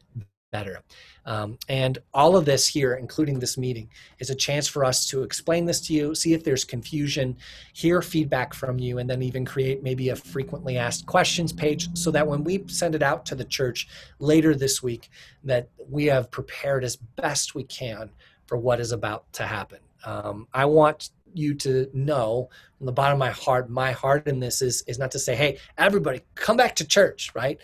[0.53, 0.81] better?
[1.27, 5.23] Um, and all of this here, including this meeting, is a chance for us to
[5.23, 7.35] explain this to you, see if there's confusion,
[7.73, 12.11] hear feedback from you, and then even create maybe a frequently asked questions page so
[12.11, 15.09] that when we send it out to the church later this week,
[15.43, 18.09] that we have prepared as best we can
[18.45, 19.79] for what is about to happen.
[20.05, 24.39] Um, I want you to know from the bottom of my heart, my heart in
[24.39, 27.59] this is is not to say, hey, everybody, come back to church, right?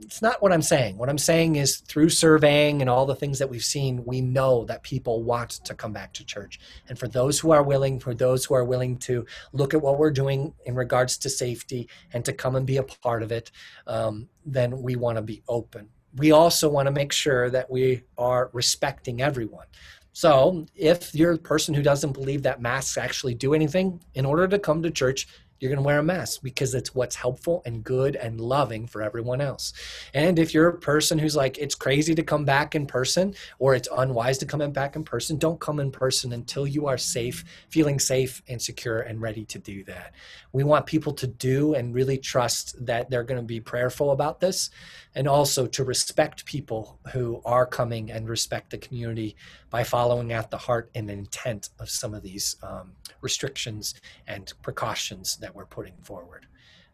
[0.00, 0.96] It's not what I'm saying.
[0.96, 4.64] What I'm saying is through surveying and all the things that we've seen, we know
[4.66, 6.60] that people want to come back to church.
[6.88, 9.98] And for those who are willing, for those who are willing to look at what
[9.98, 13.50] we're doing in regards to safety and to come and be a part of it,
[13.86, 15.88] um, then we want to be open.
[16.16, 19.66] We also want to make sure that we are respecting everyone.
[20.14, 24.46] So, if you're a person who doesn't believe that masks actually do anything, in order
[24.46, 25.26] to come to church,
[25.62, 29.00] you're going to wear a mask because it's what's helpful and good and loving for
[29.00, 29.72] everyone else.
[30.12, 33.76] And if you're a person who's like, it's crazy to come back in person or
[33.76, 36.98] it's unwise to come in back in person, don't come in person until you are
[36.98, 40.14] safe, feeling safe and secure and ready to do that.
[40.52, 44.40] We want people to do and really trust that they're going to be prayerful about
[44.40, 44.68] this
[45.14, 49.36] and also to respect people who are coming and respect the community
[49.70, 53.94] by following out the heart and intent of some of these um, restrictions
[54.26, 56.46] and precautions that we're putting forward.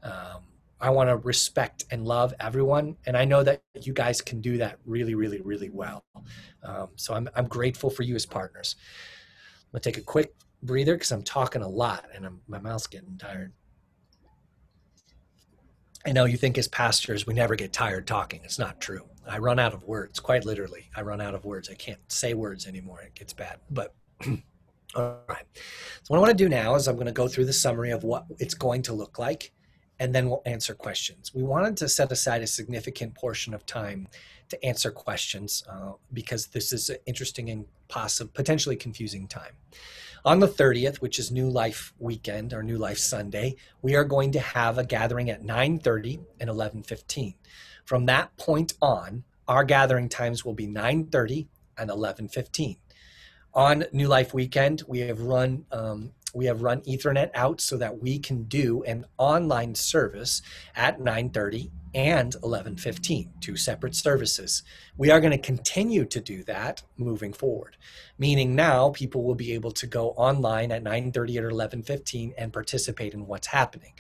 [0.03, 0.43] Um,
[0.81, 4.59] I want to respect and love everyone, and I know that you guys can do
[4.59, 6.05] that really, really, really well.
[6.63, 8.77] Um, so I'm I'm grateful for you as partners.
[9.57, 12.87] I'm gonna take a quick breather because I'm talking a lot and I'm, my mouth's
[12.87, 13.53] getting tired.
[16.07, 18.41] I know you think as pastors we never get tired talking.
[18.45, 19.07] It's not true.
[19.29, 20.89] I run out of words, quite literally.
[20.97, 21.69] I run out of words.
[21.69, 23.03] I can't say words anymore.
[23.03, 23.59] It gets bad.
[23.71, 23.95] But
[24.95, 25.45] all right.
[25.55, 27.91] So what I want to do now is I'm going to go through the summary
[27.91, 29.53] of what it's going to look like,
[29.99, 31.35] and then we'll answer questions.
[31.35, 34.09] We wanted to set aside a significant portion of time
[34.49, 39.53] to answer questions uh, because this is an interesting and possible, potentially confusing time.
[40.25, 44.33] On the 30th, which is New Life weekend or New Life Sunday, we are going
[44.33, 47.35] to have a gathering at 9:30 and 11:15.
[47.85, 51.47] From that point on, our gathering times will be 9:30
[51.77, 52.79] and 11:15.
[53.59, 57.99] On New Life weekend, we have run um, we have run Ethernet out so that
[58.01, 60.43] we can do an online service
[60.77, 64.63] at 9:30 and 11:15, two separate services.
[64.97, 67.77] We are going to continue to do that moving forward,
[68.17, 73.13] meaning now people will be able to go online at 9:30 or 11:15 and participate
[73.13, 73.95] in what's happening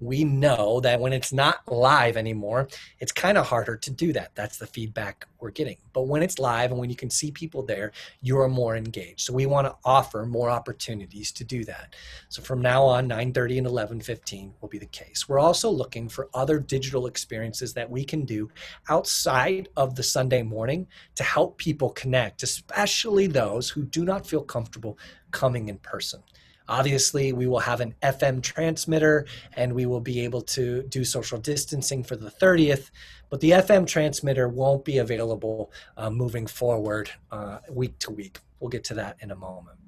[0.00, 4.34] we know that when it's not live anymore, it's kind of harder to do that.
[4.34, 5.76] That's the feedback we're getting.
[5.92, 9.20] But when it's live and when you can see people there, you are more engaged.
[9.20, 11.94] So we want to offer more opportunities to do that.
[12.28, 15.28] So from now on, 9:30 and 11:15 will be the case.
[15.28, 18.50] We're also looking for other digital experiences that we can do
[18.88, 24.42] outside of the Sunday morning to help people connect, especially those who do not feel
[24.42, 24.98] comfortable
[25.30, 26.22] coming in person.
[26.70, 31.36] Obviously, we will have an FM transmitter and we will be able to do social
[31.36, 32.92] distancing for the 30th,
[33.28, 38.38] but the FM transmitter won't be available uh, moving forward uh, week to week.
[38.60, 39.78] We'll get to that in a moment.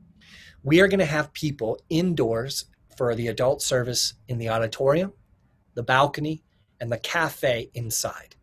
[0.65, 2.65] We are going to have people indoors
[2.97, 5.13] for the adult service in the auditorium,
[5.75, 6.43] the balcony,
[6.81, 8.35] and the cafe inside.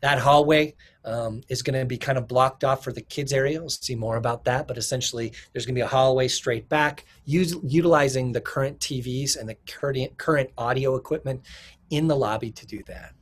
[0.00, 0.74] That hallway
[1.04, 3.60] um, is going to be kind of blocked off for the kids area.
[3.60, 7.04] We'll see more about that, but essentially there's going to be a hallway straight back,
[7.24, 11.42] use, utilizing the current TVs and the current, current audio equipment
[11.90, 13.12] in the lobby to do that.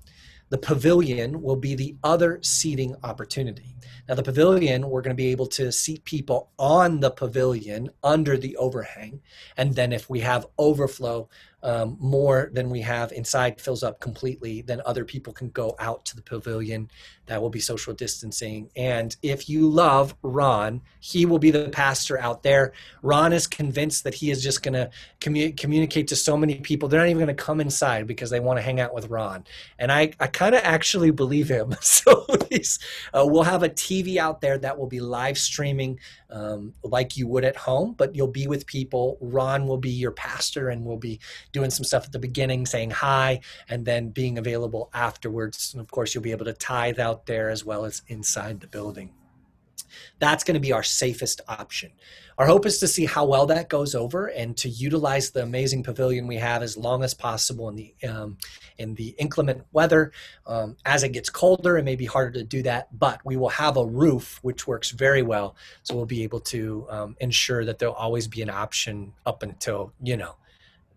[0.51, 3.75] The pavilion will be the other seating opportunity.
[4.07, 8.37] Now, the pavilion, we're going to be able to seat people on the pavilion under
[8.37, 9.23] the overhang.
[9.57, 11.31] And then if we have overflow,
[11.63, 16.05] um, more than we have inside fills up completely, then other people can go out
[16.07, 16.91] to the pavilion.
[17.27, 18.69] That will be social distancing.
[18.75, 22.73] And if you love Ron, he will be the pastor out there.
[23.01, 26.89] Ron is convinced that he is just going to commu- communicate to so many people.
[26.89, 29.45] They're not even going to come inside because they want to hang out with Ron.
[29.79, 31.77] And I, I kind of actually believe him.
[31.81, 36.01] so uh, we'll have a TV out there that will be live streaming
[36.33, 39.19] um, like you would at home, but you'll be with people.
[39.21, 41.21] Ron will be your pastor and we'll be
[41.53, 45.73] doing some stuff at the beginning, saying hi, and then being available afterwards.
[45.75, 48.67] And of course, you'll be able to tithe out there as well as inside the
[48.67, 49.11] building.
[50.19, 51.93] That's going to be our safest option.
[52.39, 55.83] Our hope is to see how well that goes over and to utilize the amazing
[55.83, 58.39] pavilion we have as long as possible in the um,
[58.79, 60.13] in the inclement weather.
[60.47, 63.51] Um, as it gets colder, it may be harder to do that, but we will
[63.51, 67.79] have a roof which works very well, so we'll be able to um, ensure that
[67.79, 70.35] there'll always be an option up until you know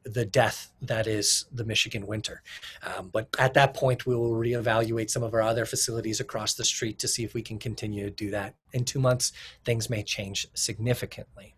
[0.05, 2.41] the death that is the Michigan winter.
[2.83, 6.63] Um, but at that point, we will reevaluate some of our other facilities across the
[6.63, 8.53] street to see if we can continue to do that.
[8.73, 9.31] In two months,
[9.63, 11.55] things may change significantly.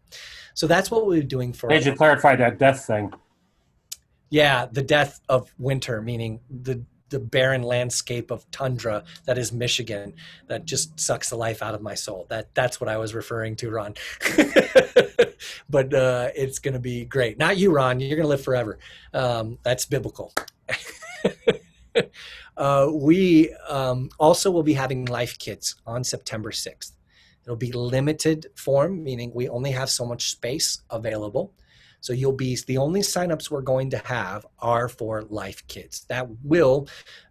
[0.53, 1.69] So that's what we're doing for.
[1.69, 3.13] Did you clarify that death thing?
[4.29, 10.13] Yeah, the death of winter, meaning the the barren landscape of tundra that is Michigan
[10.47, 12.25] that just sucks the life out of my soul.
[12.29, 13.95] That that's what I was referring to, Ron.
[15.69, 17.37] but uh, it's going to be great.
[17.37, 17.99] Not you, Ron.
[17.99, 18.79] You're going to live forever.
[19.13, 20.33] Um, that's biblical.
[22.57, 26.91] uh, we um, also will be having Life Kids on September 6th.
[27.43, 31.53] It'll be limited form, meaning we only have so much space available.
[32.07, 36.05] So you'll be the only signups we're going to have are for life kids.
[36.07, 36.87] That will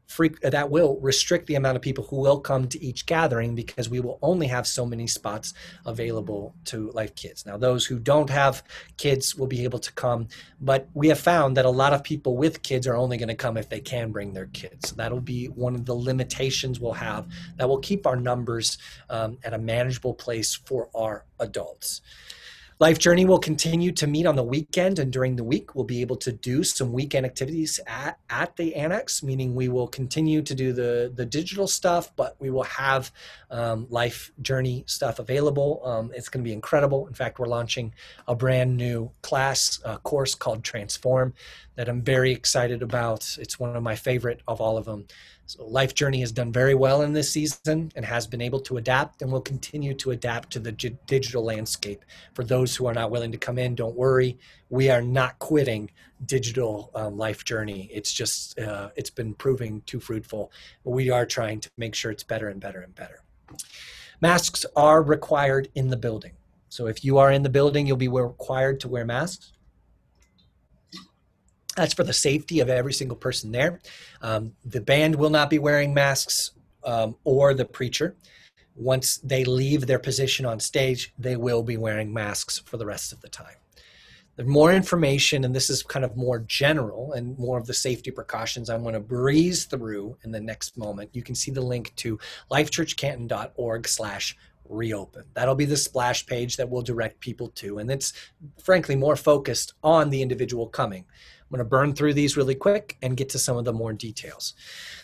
[0.06, 3.88] freak that will restrict the amount of people who will come to each gathering because
[3.88, 5.54] we will only have so many spots
[5.86, 7.46] available to life kids.
[7.46, 8.62] Now those who don't have
[8.98, 10.28] kids will be able to come
[10.60, 13.34] but we have found that a lot of people with kids are only going to
[13.34, 14.90] come if they can bring their kids.
[14.90, 18.76] So that'll be one of the limitations we'll have that will keep our numbers
[19.08, 22.02] um, at a manageable place for our adults
[22.78, 25.74] Life Journey will continue to meet on the weekend and during the week.
[25.74, 29.88] We'll be able to do some weekend activities at, at the annex, meaning we will
[29.88, 33.10] continue to do the, the digital stuff, but we will have
[33.50, 35.80] um, Life Journey stuff available.
[35.86, 37.06] Um, it's going to be incredible.
[37.06, 37.94] In fact, we're launching
[38.28, 41.32] a brand new class uh, course called Transform
[41.76, 43.38] that I'm very excited about.
[43.40, 45.06] It's one of my favorite of all of them.
[45.48, 48.78] So Life Journey has done very well in this season and has been able to
[48.78, 52.04] adapt and will continue to adapt to the g- digital landscape.
[52.34, 54.38] For those who are not willing to come in, don't worry.
[54.70, 55.90] We are not quitting
[56.24, 57.88] digital um, life journey.
[57.92, 60.50] It's just uh, it's been proving too fruitful.
[60.82, 63.22] We are trying to make sure it's better and better and better.
[64.20, 66.32] Masks are required in the building.
[66.70, 69.52] So if you are in the building, you'll be required to wear masks.
[71.76, 73.80] That's for the safety of every single person there.
[74.22, 76.52] Um, the band will not be wearing masks
[76.84, 78.16] um, or the preacher.
[78.74, 83.12] Once they leave their position on stage, they will be wearing masks for the rest
[83.12, 83.56] of the time.
[84.36, 88.10] There's more information, and this is kind of more general and more of the safety
[88.10, 91.08] precautions I'm going to breeze through in the next moment.
[91.14, 92.18] You can see the link to
[92.50, 94.36] lifechurchcanton.org slash
[94.68, 95.24] reopen.
[95.32, 98.12] That'll be the splash page that will direct people to, and it's
[98.62, 101.06] frankly more focused on the individual coming.
[101.46, 103.92] I'm going to burn through these really quick and get to some of the more
[103.92, 104.54] details.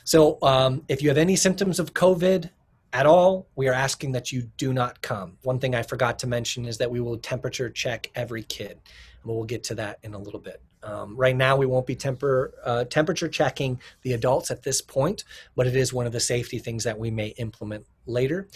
[0.05, 2.51] So, um, if you have any symptoms of COVID
[2.93, 5.39] at all, we are asking that you do not come.
[5.43, 8.81] One thing I forgot to mention is that we will temperature check every kid.
[9.23, 10.61] And we'll get to that in a little bit.
[10.83, 15.25] Um, right now, we won't be temper, uh, temperature checking the adults at this point,
[15.55, 18.49] but it is one of the safety things that we may implement later.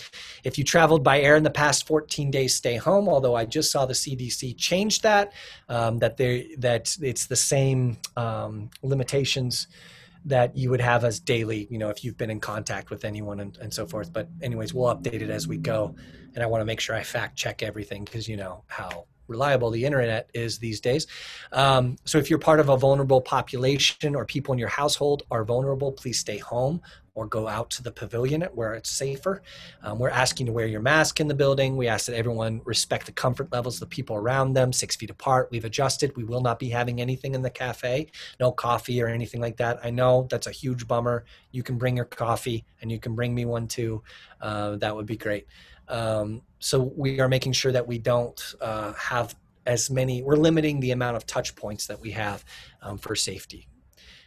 [0.43, 3.09] If you traveled by air in the past 14 days, stay home.
[3.09, 5.33] Although I just saw the CDC change that,
[5.69, 9.69] um, that they that it's the same um, limitations
[10.25, 13.39] that you would have as daily, you know, if you've been in contact with anyone
[13.39, 14.13] and, and so forth.
[14.13, 15.95] But anyways, we'll update it as we go.
[16.35, 19.71] And I want to make sure I fact check everything because you know how reliable
[19.71, 21.07] the internet is these days.
[21.53, 25.45] Um, so if you're part of a vulnerable population or people in your household are
[25.45, 26.81] vulnerable, please stay home
[27.17, 29.43] or go out to the pavilion where it's safer.
[29.83, 31.77] Um, we're asking to wear your mask in the building.
[31.77, 35.11] We ask that everyone respect the comfort levels of the people around them, six feet
[35.11, 35.49] apart.
[35.51, 36.15] We've adjusted.
[36.15, 38.09] We will not be having anything in the cafe,
[38.39, 39.81] no coffee or anything like that.
[39.83, 41.25] I know that's a huge bummer.
[41.53, 44.03] You can bring your coffee and you can bring me one too.
[44.41, 45.47] Uh, that would be great.
[45.89, 49.35] Um, so we are making sure that we don't uh, have
[49.67, 52.45] as many, we're limiting the amount of touch points that we have
[52.83, 53.69] um, for safety.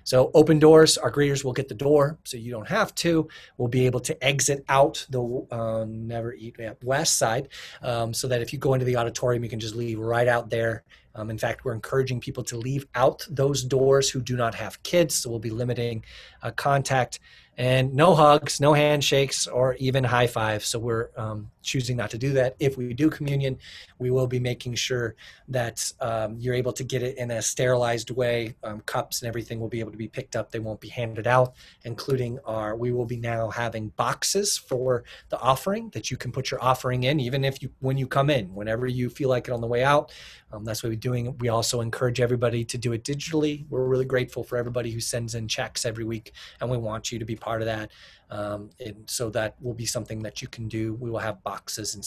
[0.03, 3.27] So open doors, our greeters will get the door, so you don't have to.
[3.57, 7.49] We'll be able to exit out the uh, never eat west side,
[7.83, 10.49] um, so that if you go into the auditorium, you can just leave right out
[10.49, 10.83] there.
[11.13, 14.81] Um, in fact, we're encouraging people to leave out those doors who do not have
[14.81, 16.03] kids, so we'll be limiting
[16.41, 17.19] uh, contact
[17.59, 20.65] and no hugs, no handshakes, or even high fives.
[20.65, 22.55] So we're um, choosing not to do that.
[22.57, 23.57] If we do communion,
[23.99, 25.15] we will be making sure
[25.49, 28.55] that um, you're able to get it in a sterilized way.
[28.63, 30.51] Um, cups and everything will be able to be picked up.
[30.51, 31.53] They won't be handed out,
[31.83, 32.77] including our.
[32.77, 37.03] We will be now having boxes for the offering that you can put your offering
[37.03, 39.67] in, even if you when you come in, whenever you feel like it on the
[39.67, 40.13] way out.
[40.51, 41.37] Um, that's what we're doing.
[41.39, 43.65] We also encourage everybody to do it digitally.
[43.69, 46.31] We're really grateful for everybody who sends in checks every week,
[46.61, 47.91] and we want you to be part of that.
[48.29, 50.93] Um, and so that will be something that you can do.
[50.95, 52.05] We will have boxes and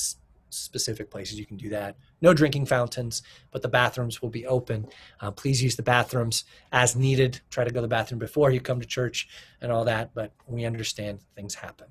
[0.51, 1.97] specific places you can do that.
[2.20, 4.86] No drinking fountains, but the bathrooms will be open.
[5.20, 7.40] Uh, please use the bathrooms as needed.
[7.51, 9.28] Try to go to the bathroom before you come to church
[9.61, 11.88] and all that, but we understand things happen.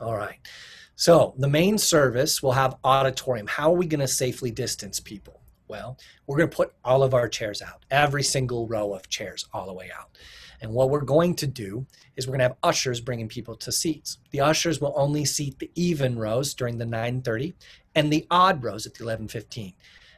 [0.00, 0.38] All right.
[0.96, 3.46] So the main service will have auditorium.
[3.46, 5.40] How are we going to safely distance people?
[5.66, 9.46] Well, we're going to put all of our chairs out, every single row of chairs
[9.52, 10.10] all the way out.
[10.60, 11.86] And what we're going to do
[12.16, 14.18] is we're going to have ushers bringing people to seats.
[14.30, 17.54] The ushers will only seat the even rows during the 9:30
[17.94, 19.74] and the odd rows at the 11:15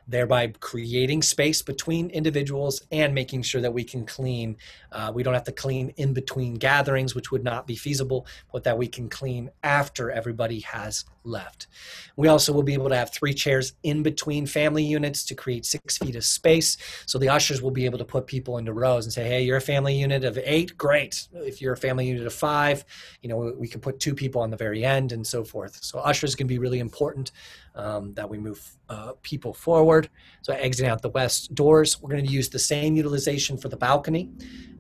[0.08, 4.56] thereby creating space between individuals and making sure that we can clean.
[4.92, 8.64] Uh, we don't have to clean in between gatherings, which would not be feasible, but
[8.64, 11.66] that we can clean after everybody has left.
[12.16, 15.66] We also will be able to have three chairs in between family units to create
[15.66, 16.76] six feet of space.
[17.06, 19.58] So the ushers will be able to put people into rows and say, hey, you're
[19.58, 21.28] a family unit of eight, great.
[21.34, 22.84] If you're a family unit of five,
[23.22, 25.82] you know, we can put two people on the very end and so forth.
[25.82, 27.32] So ushers can be really important
[27.74, 30.08] um, that we move uh, people forward.
[30.42, 33.76] So exiting out the west doors, we're going to use the same utilization for the
[33.76, 34.30] balcony.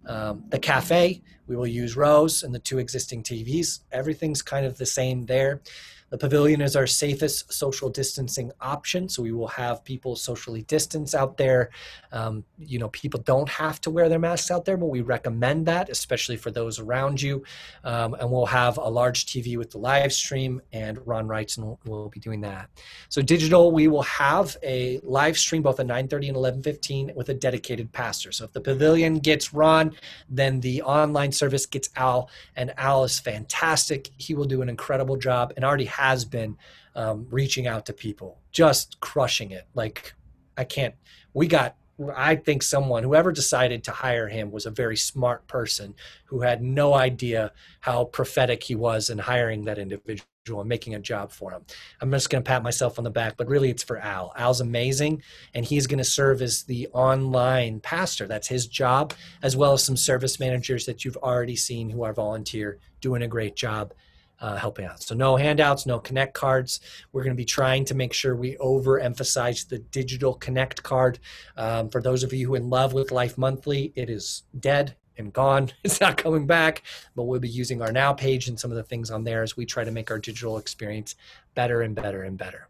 [0.06, 3.80] Um, the cafe We will use rows and the two existing TVs.
[3.90, 5.62] Everything's kind of the same there.
[6.10, 11.14] The pavilion is our safest social distancing option, so we will have people socially distance
[11.14, 11.70] out there.
[12.12, 15.66] Um, you know, people don't have to wear their masks out there, but we recommend
[15.66, 17.42] that, especially for those around you.
[17.82, 21.80] Um, and we'll have a large TV with the live stream, and Ron Wrights will,
[21.84, 22.70] will be doing that.
[23.08, 27.34] So digital, we will have a live stream both at 9:30 and 11:15 with a
[27.34, 28.30] dedicated pastor.
[28.30, 29.92] So if the pavilion gets Ron,
[30.28, 34.10] then the online service gets Al, and Al is fantastic.
[34.16, 36.56] He will do an incredible job, and already has been
[36.94, 39.66] um, reaching out to people, just crushing it.
[39.74, 40.14] Like
[40.56, 40.94] I can't.
[41.34, 41.76] We got.
[42.14, 45.94] I think someone, whoever decided to hire him, was a very smart person
[46.26, 50.26] who had no idea how prophetic he was in hiring that individual
[50.60, 51.64] and making a job for him.
[52.02, 54.34] I'm just going to pat myself on the back, but really it's for Al.
[54.36, 55.22] Al's amazing,
[55.54, 58.26] and he's going to serve as the online pastor.
[58.26, 62.12] That's his job, as well as some service managers that you've already seen who are
[62.12, 63.94] volunteer doing a great job
[64.40, 65.02] uh, helping out.
[65.02, 66.80] So no handouts, no connect cards.
[67.12, 71.18] We're going to be trying to make sure we overemphasize the digital connect card.
[71.56, 74.96] Um, for those of you who are in love with Life Monthly, it is dead
[75.16, 75.70] and gone.
[75.84, 76.82] It's not coming back,
[77.14, 79.56] but we'll be using our now page and some of the things on there as
[79.56, 81.14] we try to make our digital experience
[81.54, 82.68] better and better and better.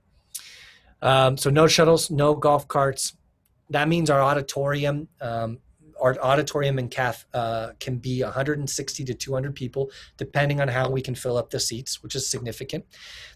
[1.03, 3.17] Um, so no shuttles, no golf carts.
[3.71, 5.59] That means our auditorium um,
[6.01, 11.01] our auditorium and caf uh, can be 160 to 200 people, depending on how we
[11.01, 12.85] can fill up the seats, which is significant.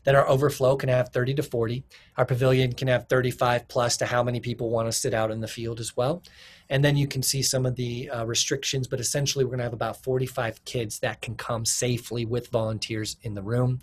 [0.04, 1.84] Then our overflow can have 30 to 40.
[2.16, 5.40] Our pavilion can have 35 plus to how many people want to sit out in
[5.40, 6.22] the field as well.
[6.68, 9.64] And then you can see some of the uh, restrictions, but essentially we're going to
[9.64, 13.80] have about 45 kids that can come safely with volunteers in the room.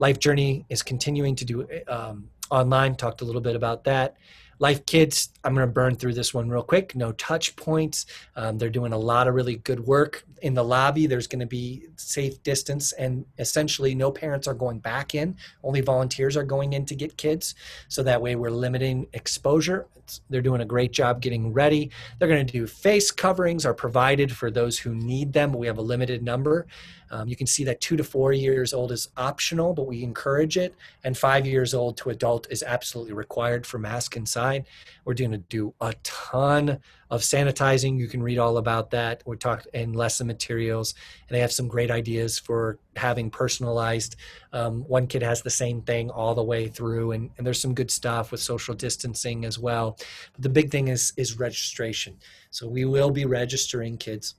[0.00, 4.16] Life Journey is continuing to do um, online, talked a little bit about that.
[4.58, 6.96] Life Kids, I'm going to burn through this one real quick.
[6.96, 8.06] No touch points.
[8.36, 11.06] Um, they're doing a lot of really good work in the lobby.
[11.06, 15.36] There's going to be safe distance, and essentially, no parents are going back in.
[15.62, 17.54] Only volunteers are going in to get kids.
[17.88, 19.86] So that way, we're limiting exposure.
[20.30, 21.90] They're doing a great job getting ready.
[22.18, 25.52] They're going to do face coverings, are provided for those who need them.
[25.52, 26.66] We have a limited number.
[27.10, 30.56] Um, you can see that two to four years old is optional, but we encourage
[30.56, 34.66] it, and five years old to adult is absolutely required for mask inside.
[35.04, 36.80] We're going to do a ton
[37.10, 37.98] of sanitizing.
[37.98, 39.22] You can read all about that.
[39.26, 40.94] We talked in lesson materials,
[41.28, 44.16] and they have some great ideas for having personalized.
[44.52, 47.74] Um, one kid has the same thing all the way through, and, and there's some
[47.74, 49.98] good stuff with social distancing as well.
[50.32, 52.16] But the big thing is is registration.
[52.50, 54.34] So we will be registering kids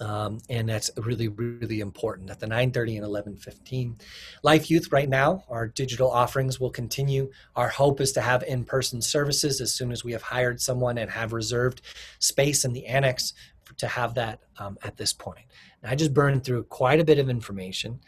[0.00, 4.00] um, and that's really really important at the 9.30 and 11.15
[4.42, 7.30] life youth right now our digital offerings will continue.
[7.56, 11.10] Our hope is to have in-person services as soon as we have hired someone and
[11.10, 11.82] have reserved
[12.18, 13.34] space in the annex
[13.76, 15.46] to have that um, at this point.
[15.84, 18.00] I just burned through quite a bit of information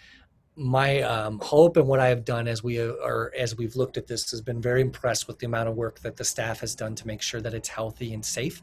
[0.57, 4.07] my um, hope and what I have done as we are as we've looked at
[4.07, 6.95] this has been very impressed with the amount of work that the staff has done
[6.97, 8.63] to make sure that it's healthy and safe.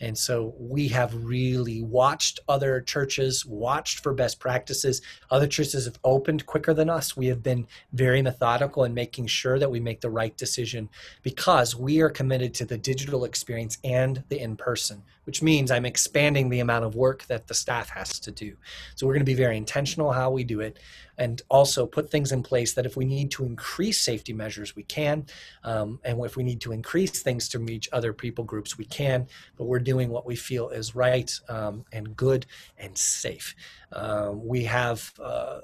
[0.00, 5.00] And so we have really watched other churches, watched for best practices.
[5.30, 7.16] Other churches have opened quicker than us.
[7.16, 10.88] We have been very methodical in making sure that we make the right decision
[11.22, 15.84] because we are committed to the digital experience and the in person, which means I'm
[15.84, 18.56] expanding the amount of work that the staff has to do.
[18.94, 20.78] So we're going to be very intentional how we do it
[21.18, 24.84] and also put things in place that if we need to increase safety measures, we
[24.84, 25.26] can.
[25.64, 29.26] Um, and if we need to increase things to reach other people groups, we can.
[29.56, 32.46] But we're doing what we feel is right um, and good
[32.78, 33.56] and safe.
[33.92, 35.60] Uh, we have, uh,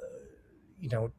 [0.81, 1.13] you know,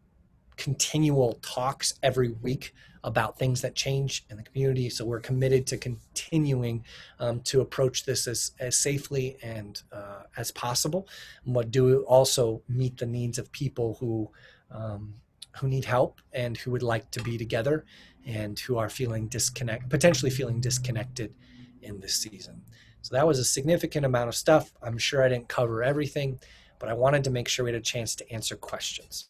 [0.58, 2.74] continual talks every week
[3.04, 4.90] about things that change in the community.
[4.90, 6.84] So we're committed to continuing
[7.20, 11.08] um, to approach this as, as safely and uh, as possible,
[11.46, 14.30] but do also meet the needs of people who
[14.72, 15.16] um,
[15.58, 17.86] who need help and who would like to be together
[18.26, 21.34] and who are feeling disconnect, potentially feeling disconnected
[21.82, 22.62] in this season.
[23.02, 24.74] So that was a significant amount of stuff.
[24.82, 26.40] I'm sure I didn't cover everything,
[26.80, 29.30] but I wanted to make sure we had a chance to answer questions.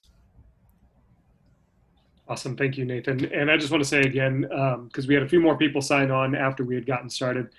[2.28, 2.56] Awesome.
[2.56, 3.26] Thank you, Nathan.
[3.34, 5.82] And I just want to say again, because um, we had a few more people
[5.82, 7.50] sign on after we had gotten started,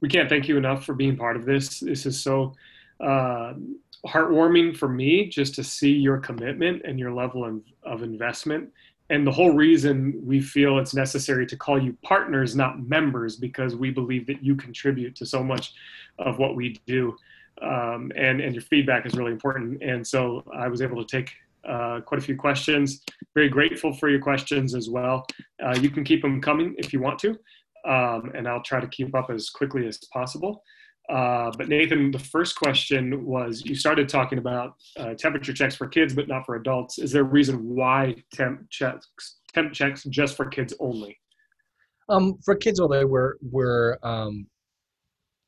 [0.00, 1.80] we can't thank you enough for being part of this.
[1.80, 2.54] This is so
[3.00, 3.54] uh,
[4.06, 8.70] heartwarming for me just to see your commitment and your level of, of investment.
[9.08, 13.74] And the whole reason we feel it's necessary to call you partners, not members, because
[13.74, 15.72] we believe that you contribute to so much
[16.18, 17.16] of what we do.
[17.60, 19.82] Um, and, and your feedback is really important.
[19.82, 21.32] And so I was able to take
[21.68, 23.02] uh, quite a few questions.
[23.34, 25.26] Very grateful for your questions as well.
[25.64, 27.30] Uh, you can keep them coming if you want to,
[27.88, 30.62] um, and I'll try to keep up as quickly as possible.
[31.08, 35.88] Uh, but Nathan, the first question was you started talking about uh, temperature checks for
[35.88, 36.98] kids, but not for adults.
[36.98, 41.18] Is there a reason why temp checks, temp checks just for kids only?
[42.08, 44.46] Um, for kids, although we're we're um,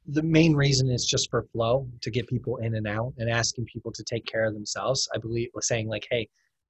[0.07, 3.65] the main reason is just for flow to get people in and out and asking
[3.67, 5.09] people to take care of themselves.
[5.15, 6.29] I believe saying like, hey,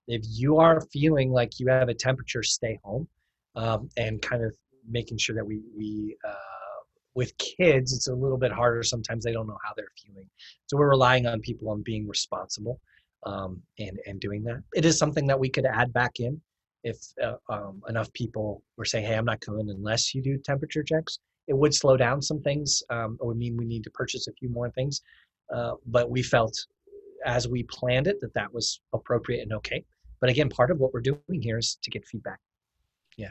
[0.09, 3.09] if you are feeling like you have a temperature, stay home,
[3.55, 4.55] um, and kind of
[4.89, 6.35] making sure that we we uh,
[7.15, 8.83] with kids it's a little bit harder.
[8.83, 10.29] Sometimes they don't know how they're feeling.
[10.67, 12.81] So we're relying on people on being responsible
[13.25, 14.63] um, and and doing that.
[14.75, 16.41] It is something that we could add back in
[16.85, 20.83] if uh, um, enough people were saying hey i'm not coming unless you do temperature
[20.83, 21.19] checks
[21.49, 24.33] it would slow down some things um, it would mean we need to purchase a
[24.33, 25.03] few more things
[25.55, 26.67] uh, but we felt
[27.25, 29.85] as we planned it that that was appropriate and okay
[30.21, 32.39] but again part of what we're doing here is to get feedback
[33.17, 33.31] yeah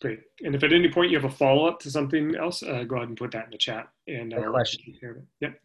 [0.00, 0.20] Great.
[0.42, 2.96] And if at any point you have a follow up to something else, uh, go
[2.96, 3.88] ahead and put that in the chat.
[4.06, 4.94] And uh, question.
[5.40, 5.60] Yep.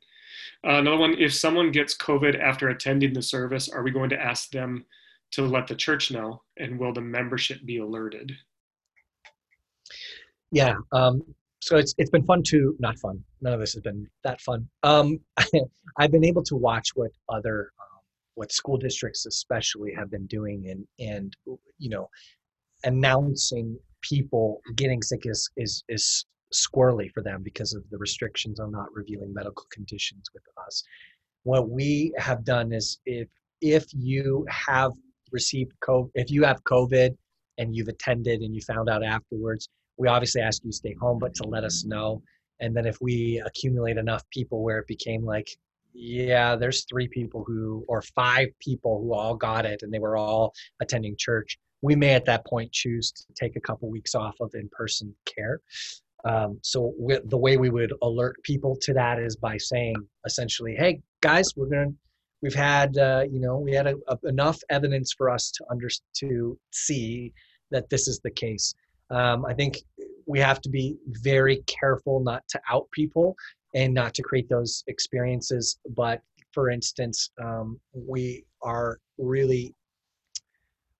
[0.66, 4.22] Uh, another one: If someone gets COVID after attending the service, are we going to
[4.22, 4.86] ask them
[5.32, 8.32] to let the church know, and will the membership be alerted?
[10.52, 10.76] Yeah.
[10.92, 11.22] Um,
[11.62, 13.24] so it's it's been fun to not fun.
[13.42, 14.68] None of this has been that fun.
[14.84, 15.20] Um,
[15.98, 18.00] I've been able to watch what other um,
[18.36, 21.36] what school districts especially have been doing, and and
[21.78, 22.10] you know
[22.86, 28.72] announcing people getting sick is is is squirrely for them because of the restrictions on
[28.72, 30.84] not revealing medical conditions with us.
[31.44, 33.28] What we have done is if
[33.62, 34.94] if you have
[35.32, 37.16] received COVID, if you have COVID
[37.58, 39.68] and you've attended and you found out afterwards,
[40.00, 42.24] we obviously ask you to stay home, but to let us know.
[42.62, 45.50] And then if we accumulate enough people where it became like,
[45.94, 50.18] yeah, there's three people who, or five people who all got it and they were
[50.18, 54.36] all attending church, we may at that point choose to take a couple weeks off
[54.40, 55.62] of in-person care.
[56.26, 59.96] Um, so we, the way we would alert people to that is by saying
[60.26, 61.94] essentially, "Hey guys, we're gonna
[62.42, 65.88] we've had uh, you know we had a, a, enough evidence for us to under
[66.18, 67.32] to see
[67.72, 68.76] that this is the case."
[69.12, 69.78] Um, I think
[70.26, 73.36] we have to be very careful not to out people
[73.74, 75.80] and not to create those experiences.
[75.96, 79.74] But for instance, um, we are really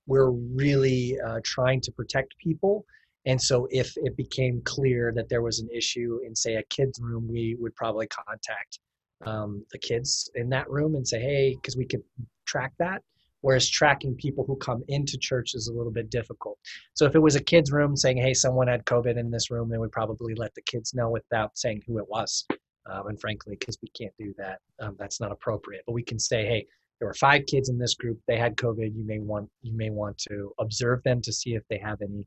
[0.10, 2.84] we're really uh, trying to protect people.
[3.26, 7.00] And so, if it became clear that there was an issue in, say, a kid's
[7.00, 8.80] room, we would probably contact
[9.26, 12.02] um, the kids in that room and say, hey, because we could
[12.46, 13.04] track that.
[13.42, 16.58] Whereas tracking people who come into church is a little bit difficult.
[16.94, 19.70] So, if it was a kid's room saying, hey, someone had COVID in this room,
[19.70, 22.46] then we'd probably let the kids know without saying who it was.
[22.86, 25.84] Um, and frankly, because we can't do that, um, that's not appropriate.
[25.86, 26.66] But we can say, hey,
[27.00, 29.90] there were five kids in this group they had covid you may want you may
[29.90, 32.26] want to observe them to see if they have any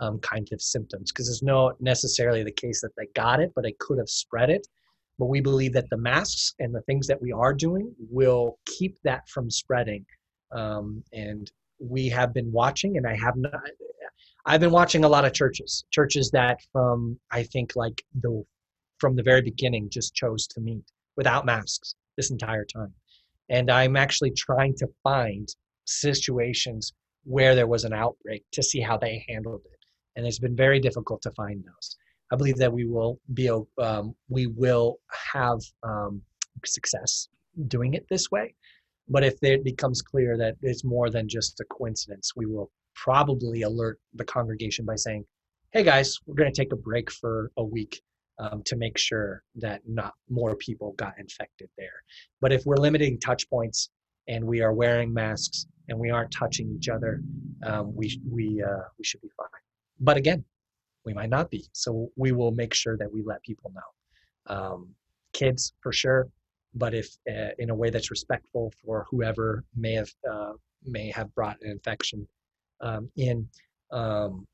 [0.00, 3.62] um, kind of symptoms because it's not necessarily the case that they got it but
[3.62, 4.66] they could have spread it
[5.18, 8.98] but we believe that the masks and the things that we are doing will keep
[9.04, 10.04] that from spreading
[10.54, 13.52] um, and we have been watching and i have not
[14.46, 18.44] i've been watching a lot of churches churches that from i think like the
[18.98, 20.84] from the very beginning just chose to meet
[21.16, 22.92] without masks this entire time
[23.48, 25.48] and I'm actually trying to find
[25.86, 26.92] situations
[27.24, 29.78] where there was an outbreak to see how they handled it.
[30.16, 31.96] And it's been very difficult to find those.
[32.32, 34.98] I believe that we will be um, we will
[35.32, 36.22] have um,
[36.64, 37.28] success
[37.68, 38.54] doing it this way.
[39.08, 43.62] But if it becomes clear that it's more than just a coincidence, we will probably
[43.62, 45.24] alert the congregation by saying,
[45.72, 48.02] "Hey guys, we're going to take a break for a week
[48.38, 52.02] um, to make sure that not more people got infected there.
[52.40, 53.90] But if we're limiting touch points
[54.28, 57.22] and we are wearing masks and we aren't touching each other,
[57.64, 59.46] um, we we uh, we should be fine.
[60.00, 60.44] But again,
[61.04, 61.64] we might not be.
[61.72, 64.54] So we will make sure that we let people know.
[64.56, 64.88] Um,
[65.32, 66.28] kids for sure,
[66.74, 70.52] but if uh, in a way that's respectful for whoever may have uh,
[70.84, 72.26] may have brought an infection
[72.80, 73.48] um, in
[73.92, 74.46] um,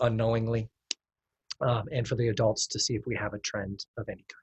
[0.00, 0.68] unknowingly
[1.60, 4.42] um, and for the adults to see if we have a trend of any kind.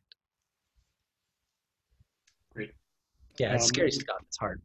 [2.53, 2.71] Great.
[3.39, 4.17] Yeah, it's um, scary stuff.
[4.28, 4.61] It's hard.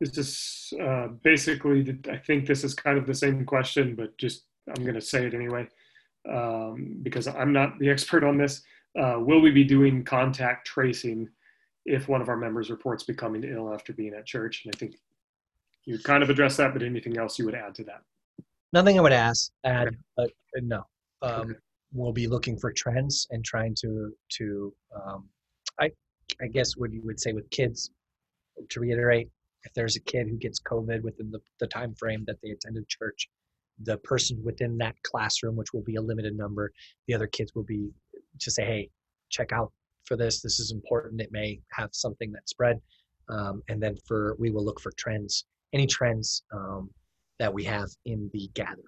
[0.00, 4.44] This is uh, basically, I think this is kind of the same question, but just
[4.68, 5.68] I'm going to say it anyway
[6.28, 8.62] um, because I'm not the expert on this.
[8.98, 11.28] Uh, will we be doing contact tracing
[11.84, 14.64] if one of our members reports becoming ill after being at church?
[14.64, 14.96] And I think
[15.84, 18.02] you kind of addressed that, but anything else you would add to that?
[18.72, 19.96] Nothing I would ask, add, okay.
[20.16, 20.30] but
[20.62, 20.84] no
[21.22, 21.52] um, okay.
[21.92, 25.28] we'll be looking for trends and trying to to um,
[25.80, 25.90] I
[26.40, 27.90] I guess what you would say with kids
[28.68, 29.28] to reiterate
[29.64, 32.88] if there's a kid who gets COVID within the, the time frame that they attended
[32.88, 33.28] church,
[33.82, 36.72] the person within that classroom, which will be a limited number,
[37.08, 37.90] the other kids will be
[38.40, 38.90] to say, hey,
[39.30, 39.72] check out
[40.04, 40.40] for this.
[40.40, 41.20] This is important.
[41.20, 42.80] It may have something that spread.
[43.28, 46.90] Um, and then for we will look for trends, any trends um,
[47.38, 48.84] that we have in the gathering.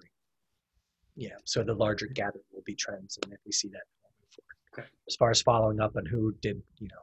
[1.15, 4.29] Yeah, so the larger gathering will be trends, and if we see that, we'll move
[4.31, 4.55] forward.
[4.73, 4.87] Okay.
[5.09, 7.01] As far as following up on who did, you know,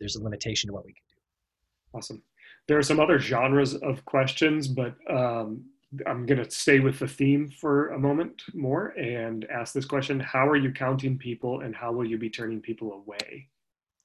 [0.00, 1.98] there's a limitation to what we can do.
[1.98, 2.22] Awesome.
[2.66, 5.64] There are some other genres of questions, but um,
[6.06, 10.18] I'm going to stay with the theme for a moment more and ask this question
[10.18, 13.48] How are you counting people and how will you be turning people away?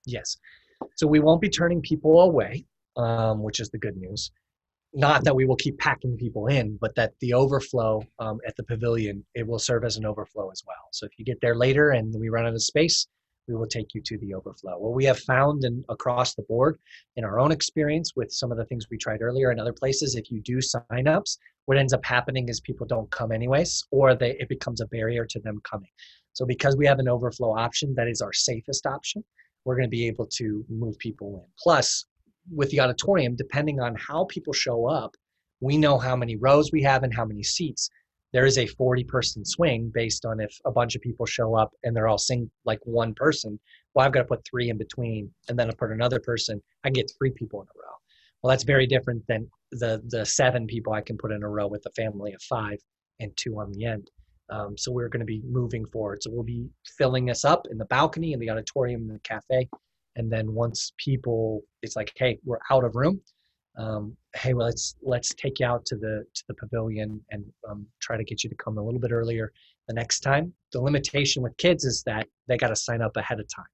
[0.06, 0.38] Yes.
[0.96, 2.66] So we won't be turning people away,
[2.98, 4.32] um, which is the good news.
[4.94, 8.64] Not that we will keep packing people in, but that the overflow um, at the
[8.64, 10.90] pavilion it will serve as an overflow as well.
[10.92, 13.08] So if you get there later and we run out of space,
[13.48, 14.78] we will take you to the overflow.
[14.78, 16.78] What we have found and across the board
[17.16, 20.16] in our own experience with some of the things we tried earlier in other places,
[20.16, 24.32] if you do signups, what ends up happening is people don't come anyways, or they,
[24.39, 25.89] it becomes a barrier to them coming.
[26.34, 29.24] So because we have an overflow option, that is our safest option,
[29.66, 31.52] we're going to be able to move people in.
[31.62, 32.06] Plus,
[32.54, 35.16] with the auditorium, depending on how people show up,
[35.60, 37.89] we know how many rows we have and how many seats
[38.38, 41.72] there is a 40 person swing based on if a bunch of people show up
[41.82, 43.60] and they're all sing like one person
[43.96, 46.90] well i've got to put three in between and then i put another person i
[46.92, 47.96] get three people in a row.
[48.44, 51.66] Well that's very different than the the seven people i can put in a row
[51.66, 52.78] with a family of five
[53.20, 54.08] and two on the end.
[54.52, 56.22] Um, so we're going to be moving forward.
[56.22, 56.70] So we'll be
[57.00, 59.68] filling us up in the balcony in the auditorium in the cafe
[60.18, 63.22] and then once people it's like hey we're out of room
[63.78, 67.86] um, hey, well, let's let's take you out to the to the pavilion and um,
[68.02, 69.52] try to get you to come a little bit earlier
[69.88, 70.54] the next time.
[70.72, 73.66] The limitation with kids is that they got to sign up ahead of time.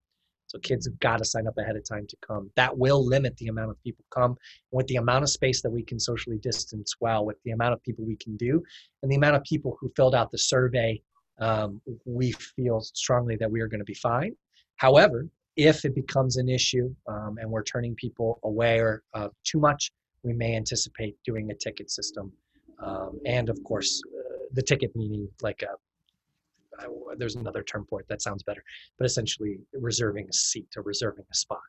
[0.47, 2.51] So kids have got to sign up ahead of time to come.
[2.55, 4.37] That will limit the amount of people come.
[4.71, 7.81] with the amount of space that we can socially distance well, with the amount of
[7.81, 8.61] people we can do,
[9.01, 11.01] and the amount of people who filled out the survey,
[11.39, 14.35] um, we feel strongly that we are going to be fine.
[14.75, 19.59] However, if it becomes an issue um, and we're turning people away or uh, too
[19.59, 19.91] much,
[20.23, 22.31] we may anticipate doing a ticket system.
[22.79, 27.99] Um, and of course, uh, the ticket meaning like a, uh, there's another term for
[27.99, 28.63] it that sounds better,
[28.97, 31.59] but essentially reserving a seat or reserving a spot.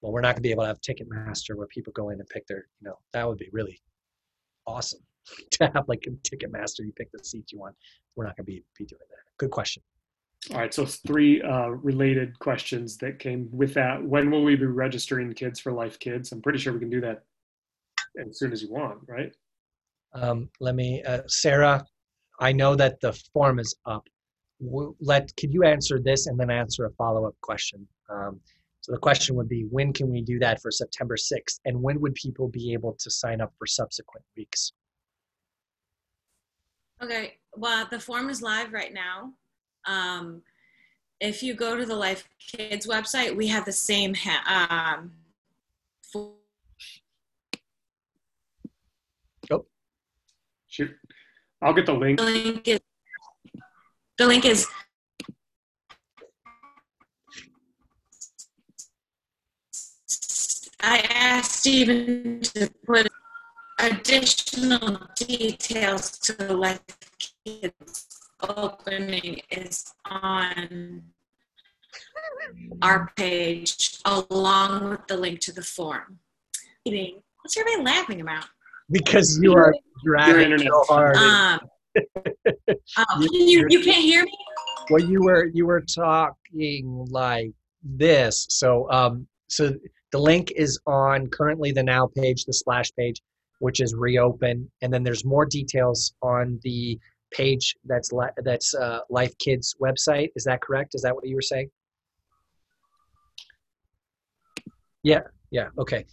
[0.00, 2.28] Well, we're not going to be able to have Ticketmaster where people go in and
[2.28, 3.80] pick their, you know, that would be really
[4.66, 5.00] awesome
[5.52, 7.74] to have like a Ticketmaster, you pick the seat you want.
[8.14, 9.38] We're not going to be, be doing that.
[9.38, 9.82] Good question.
[10.52, 14.02] All right, so three uh, related questions that came with that.
[14.02, 16.30] When will we be registering kids for Life Kids?
[16.30, 17.24] I'm pretty sure we can do that
[18.20, 19.32] as soon as you want, right?
[20.14, 21.84] Um, let me, uh, Sarah.
[22.38, 24.06] I know that the form is up.
[24.60, 27.86] Let could you answer this and then answer a follow up question?
[28.08, 28.40] Um,
[28.82, 32.00] so the question would be, when can we do that for September 6th, and when
[32.00, 34.72] would people be able to sign up for subsequent weeks?
[37.02, 39.32] Okay, well, the form is live right now.
[39.86, 40.42] Um,
[41.20, 45.12] if you go to the Life Kids website, we have the same ha- um,
[49.50, 49.64] oh,
[50.66, 50.90] shoot!
[51.62, 52.18] I'll get the link.
[52.18, 52.80] The link is.
[54.18, 54.66] The link is.
[60.80, 63.08] I asked Stephen to put
[63.78, 66.80] additional details to the Life
[67.44, 71.02] Kids opening is on
[72.82, 76.18] our page along with the link to the form.
[76.84, 78.44] What's everybody laughing about?
[78.90, 79.74] Because you are
[80.04, 81.16] driving so hard.
[81.16, 81.60] Um,
[82.98, 84.38] oh, you, you can't hear me?
[84.90, 87.50] Well, you were you were talking like
[87.82, 88.46] this.
[88.50, 89.74] So um so
[90.12, 93.20] the link is on currently the now page, the splash page,
[93.58, 96.98] which is reopen, and then there's more details on the
[97.30, 100.30] page that's li- that's uh, Life Kids website.
[100.36, 100.94] Is that correct?
[100.94, 101.70] Is that what you were saying?
[105.02, 105.20] Yeah.
[105.50, 105.68] Yeah.
[105.78, 106.04] Okay.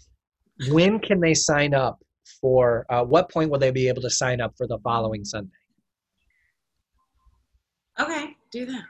[0.69, 1.99] When can they sign up
[2.39, 2.85] for?
[2.89, 5.49] Uh, what point will they be able to sign up for the following Sunday?
[7.99, 8.83] Okay, do that.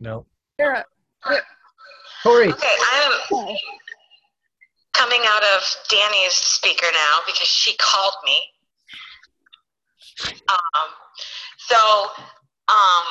[0.00, 0.26] No.
[0.58, 0.84] Sarah.
[2.22, 2.48] Tori.
[2.52, 3.56] Okay, I'm
[4.92, 8.40] coming out of Danny's speaker now because she called me
[10.48, 10.88] um,
[11.58, 11.76] so
[12.68, 13.04] um,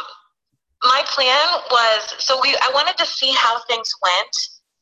[0.83, 4.35] my plan was so we I wanted to see how things went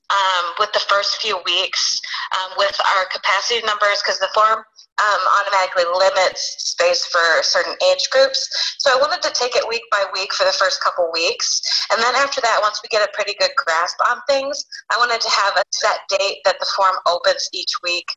[0.09, 1.99] um, with the first few weeks
[2.33, 4.63] um, with our capacity numbers because the form
[4.99, 8.75] um, automatically limits space for certain age groups.
[8.79, 11.61] So I wanted to take it week by week for the first couple weeks.
[11.91, 15.21] And then after that, once we get a pretty good grasp on things, I wanted
[15.21, 18.07] to have a set date that the form opens each week.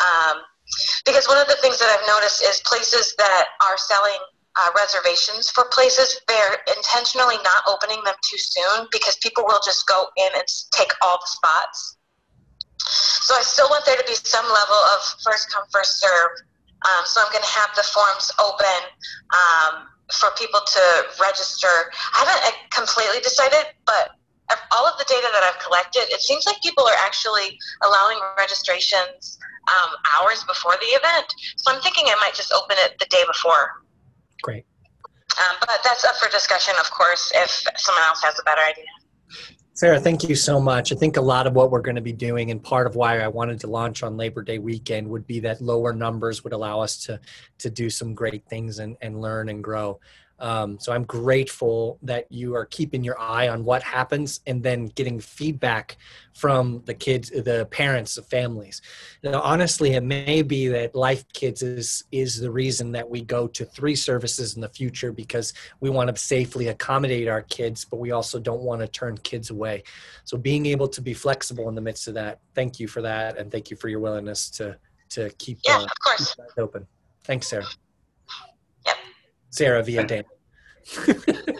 [0.00, 0.42] Um,
[1.04, 4.18] because one of the things that I've noticed is places that are selling
[4.56, 6.20] uh, reservations for places.
[6.28, 10.92] They're intentionally not opening them too soon because people will just go in and take
[11.02, 11.96] all the spots.
[12.78, 16.30] So I still want there to be some level of first come, first serve.
[16.84, 18.80] Um, so I'm going to have the forms open
[19.30, 19.86] um,
[20.18, 20.82] for people to
[21.20, 21.92] register.
[22.14, 24.18] I haven't completely decided, but
[24.70, 29.38] all of the data that I've collected, it seems like people are actually allowing registrations
[29.68, 31.26] um, hours before the event.
[31.56, 33.82] So I'm thinking I might just open it the day before.
[34.42, 34.64] Great.
[35.38, 38.84] Um, but that's up for discussion, of course, if someone else has a better idea.
[39.74, 40.92] Sarah, thank you so much.
[40.92, 43.20] I think a lot of what we're going to be doing, and part of why
[43.20, 46.80] I wanted to launch on Labor Day weekend, would be that lower numbers would allow
[46.80, 47.18] us to
[47.58, 49.98] to do some great things and, and learn and grow.
[50.38, 54.86] Um, so I'm grateful that you are keeping your eye on what happens and then
[54.86, 55.96] getting feedback
[56.34, 58.82] from the kids, the parents, the families.
[59.22, 63.46] Now, honestly, it may be that Life Kids is is the reason that we go
[63.48, 67.98] to three services in the future because we want to safely accommodate our kids, but
[67.98, 69.84] we also don't want to turn kids away.
[70.24, 73.38] So being able to be flexible in the midst of that, thank you for that,
[73.38, 74.76] and thank you for your willingness to
[75.10, 76.34] to keep, yeah, uh, of course.
[76.34, 76.86] keep that open.
[77.24, 77.66] Thanks, Sarah.
[79.52, 80.24] Sarah via Dana.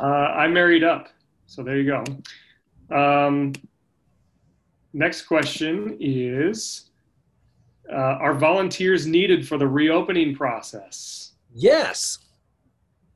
[0.00, 1.08] Uh, I married up.
[1.46, 2.04] So there you
[2.88, 2.96] go.
[2.96, 3.52] Um,
[4.92, 6.90] next question is
[7.92, 11.32] uh, Are volunteers needed for the reopening process?
[11.52, 12.18] Yes.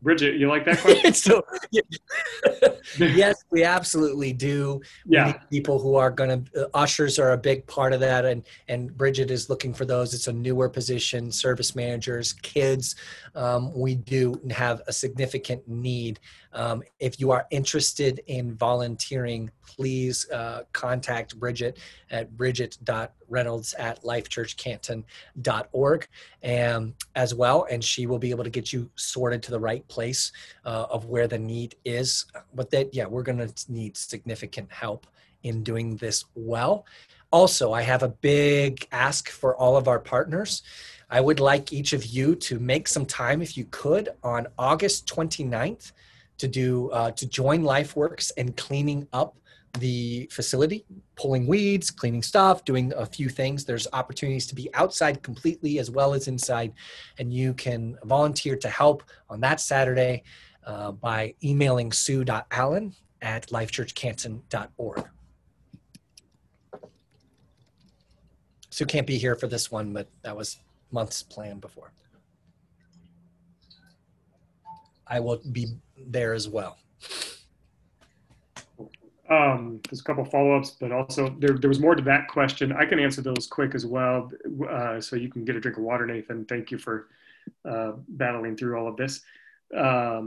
[0.02, 1.14] Bridget, you like that question?
[1.14, 1.42] so,
[2.98, 4.80] yes, we absolutely do.
[5.06, 5.26] We Yeah.
[5.26, 8.24] need people who are going to, uh, ushers are a big part of that.
[8.24, 10.12] And, and Bridget is looking for those.
[10.14, 12.96] It's a newer position, service managers, kids.
[13.34, 16.18] Um, we do have a significant need.
[16.52, 21.78] Um, if you are interested in volunteering, please uh, contact Bridget
[22.10, 26.08] at bridget.reynolds at lifechurchcanton.org
[26.42, 27.66] and as well.
[27.70, 30.32] And she will be able to get you sorted to the right place
[30.64, 32.26] uh, of where the need is.
[32.54, 35.06] But that, yeah, we're going to need significant help
[35.42, 36.86] in doing this well.
[37.30, 40.62] Also, I have a big ask for all of our partners.
[41.08, 45.06] I would like each of you to make some time, if you could, on August
[45.06, 45.92] 29th
[46.38, 49.36] to do uh, to join LifeWorks and cleaning up
[49.78, 50.84] the facility,
[51.16, 53.64] pulling weeds, cleaning stuff, doing a few things.
[53.64, 56.74] There's opportunities to be outside completely as well as inside,
[57.18, 60.24] and you can volunteer to help on that Saturday
[60.66, 65.08] uh, by emailing sue.allen at lifechurchcanton.org.
[68.70, 70.58] Sue can't be here for this one, but that was
[70.90, 71.92] months planned before.
[75.06, 75.68] I will be
[75.98, 76.78] there as well.
[79.32, 82.72] Um, there's a couple follow-ups, but also there, there was more to that question.
[82.72, 84.30] I can answer those quick as well,
[84.68, 86.44] uh, so you can get a drink of water, Nathan.
[86.44, 87.08] Thank you for
[87.64, 89.22] uh, battling through all of this.
[89.74, 90.24] Um,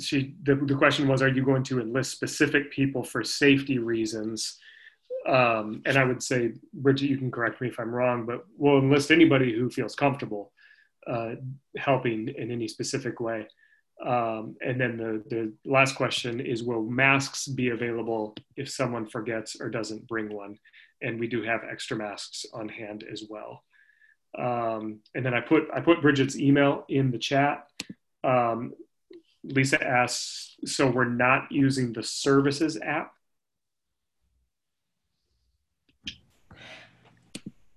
[0.00, 4.58] she, the, the question was, are you going to enlist specific people for safety reasons?
[5.26, 8.78] Um, and I would say, Bridget, you can correct me if I'm wrong, but we'll
[8.78, 10.52] enlist anybody who feels comfortable
[11.06, 11.34] uh,
[11.76, 13.46] helping in any specific way.
[14.04, 19.60] Um, and then the, the last question is Will masks be available if someone forgets
[19.60, 20.58] or doesn't bring one?
[21.02, 23.62] And we do have extra masks on hand as well.
[24.38, 27.66] Um, and then I put, I put Bridget's email in the chat.
[28.22, 28.74] Um,
[29.42, 33.12] Lisa asks So we're not using the services app?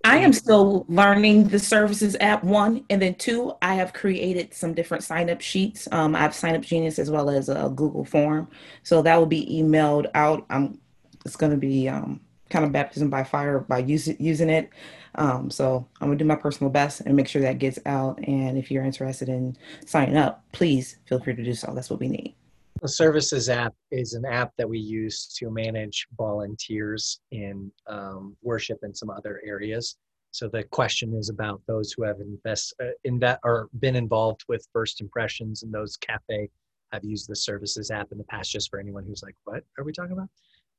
[0.06, 2.84] I am still learning the services app, one.
[2.89, 5.88] And then two, I have created some different sign up sheets.
[5.91, 8.49] Um, I have Sign Up Genius as well as a Google form.
[8.84, 10.45] So that will be emailed out.
[10.49, 10.80] Um,
[11.26, 14.70] it's going to be um, kind of baptism by fire by use, using it.
[15.16, 18.20] Um, so I'm going to do my personal best and make sure that gets out.
[18.28, 21.72] And if you're interested in signing up, please feel free to do so.
[21.74, 22.36] That's what we need.
[22.84, 28.79] The services app is an app that we use to manage volunteers in um, worship
[28.81, 29.95] and some other areas.
[30.31, 34.67] So the question is about those who have invest, uh, inve- or been involved with
[34.73, 36.49] First Impressions and those cafe
[36.91, 38.51] have used the services app in the past.
[38.51, 40.29] Just for anyone who's like, "What are we talking about?"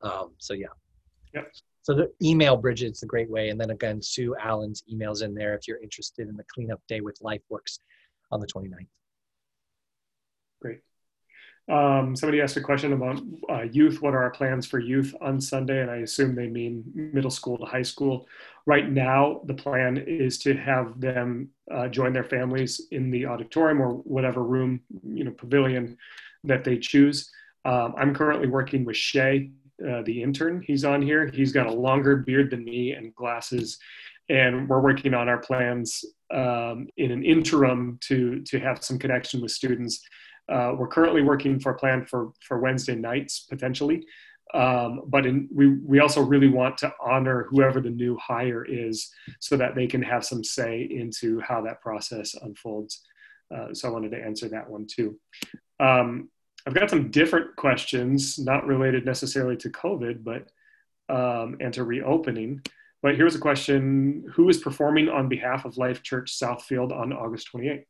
[0.02, 0.74] Um, so yeah.
[1.32, 1.52] Yep.
[1.80, 5.54] So the email Bridget's a great way, and then again, Sue Allen's emails in there
[5.54, 7.78] if you're interested in the cleanup day with LifeWorks
[8.30, 8.88] on the 29th.
[10.60, 10.80] Great.
[11.66, 14.02] Um, somebody asked a question about uh, youth.
[14.02, 15.80] What are our plans for youth on Sunday?
[15.80, 18.26] And I assume they mean middle school to high school.
[18.66, 23.80] Right now, the plan is to have them uh, join their families in the auditorium
[23.80, 25.96] or whatever room, you know, pavilion
[26.44, 27.30] that they choose.
[27.64, 29.50] Um, I'm currently working with Shay,
[29.88, 30.62] uh, the intern.
[30.66, 31.30] He's on here.
[31.32, 33.78] He's got a longer beard than me and glasses,
[34.28, 39.40] and we're working on our plans um, in an interim to to have some connection
[39.40, 40.00] with students.
[40.48, 44.06] Uh, we're currently working for a plan for for Wednesday nights potentially,
[44.52, 49.10] um, but in, we we also really want to honor whoever the new hire is,
[49.40, 53.02] so that they can have some say into how that process unfolds.
[53.54, 55.18] Uh, so I wanted to answer that one too.
[55.80, 56.28] Um,
[56.66, 60.48] I've got some different questions, not related necessarily to COVID, but
[61.08, 62.62] um, and to reopening.
[63.02, 67.48] But here's a question Who is performing on behalf of Life Church Southfield on August
[67.52, 67.84] 28th?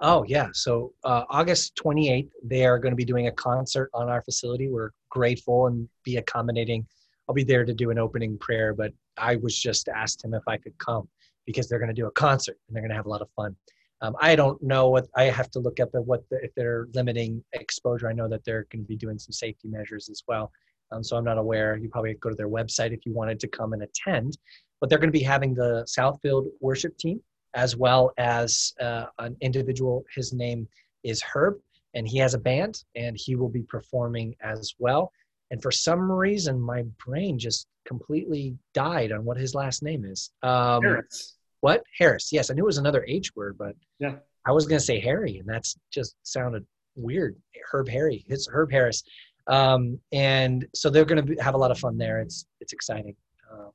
[0.00, 0.48] Oh, yeah.
[0.52, 4.68] So uh, August 28th, they are going to be doing a concert on our facility.
[4.68, 6.86] We're grateful and be accommodating.
[7.28, 10.42] I'll be there to do an opening prayer, but I was just asked him if
[10.46, 11.08] I could come
[11.46, 13.28] because they're going to do a concert and they're going to have a lot of
[13.36, 13.56] fun.
[14.02, 16.88] Um, I don't know what I have to look up at what the, if they're
[16.94, 18.08] limiting exposure.
[18.08, 20.50] I know that they're going to be doing some safety measures as well.
[20.90, 21.76] Um, so I'm not aware.
[21.76, 24.36] You probably go to their website if you wanted to come and attend.
[24.80, 27.20] But they're going to be having the Southfield worship team
[27.54, 30.04] as well as uh, an individual.
[30.14, 30.68] His name
[31.02, 31.58] is Herb,
[31.94, 35.12] and he has a band, and he will be performing as well.
[35.50, 40.30] And for some reason, my brain just completely died on what his last name is.
[40.42, 41.36] Um, Harris.
[41.60, 42.32] What Harris?
[42.32, 44.16] Yes, I knew it was another H word, but Yeah.
[44.46, 47.36] I was going to say Harry, and that's just sounded weird.
[47.72, 48.24] Herb Harry.
[48.28, 49.02] It's Herb Harris
[49.46, 52.20] um, and so they're going to have a lot of fun there.
[52.20, 53.14] It's it's exciting.
[53.52, 53.68] Uh,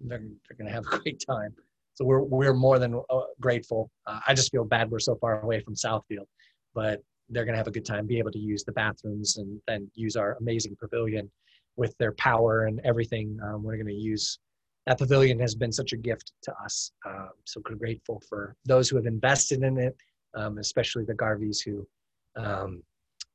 [0.00, 1.54] they're they're going to have a great time.
[2.02, 3.88] So we're we're more than uh, grateful.
[4.08, 6.26] Uh, I just feel bad we're so far away from Southfield,
[6.74, 8.08] but they're going to have a good time.
[8.08, 11.30] Be able to use the bathrooms and then use our amazing pavilion
[11.76, 13.38] with their power and everything.
[13.44, 14.40] Um, we're going to use
[14.86, 16.90] that pavilion has been such a gift to us.
[17.06, 19.96] Um, so grateful for those who have invested in it,
[20.34, 21.86] um, especially the Garveys who
[22.34, 22.82] um,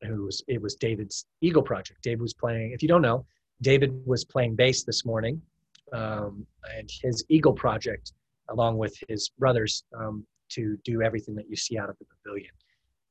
[0.04, 2.02] who was it was David's Eagle project.
[2.04, 2.74] David was playing.
[2.74, 3.26] If you don't know,
[3.62, 5.42] David was playing bass this morning,
[5.94, 6.46] um,
[6.76, 8.12] and his Eagle project,
[8.50, 12.52] along with his brothers, um, to do everything that you see out of the pavilion.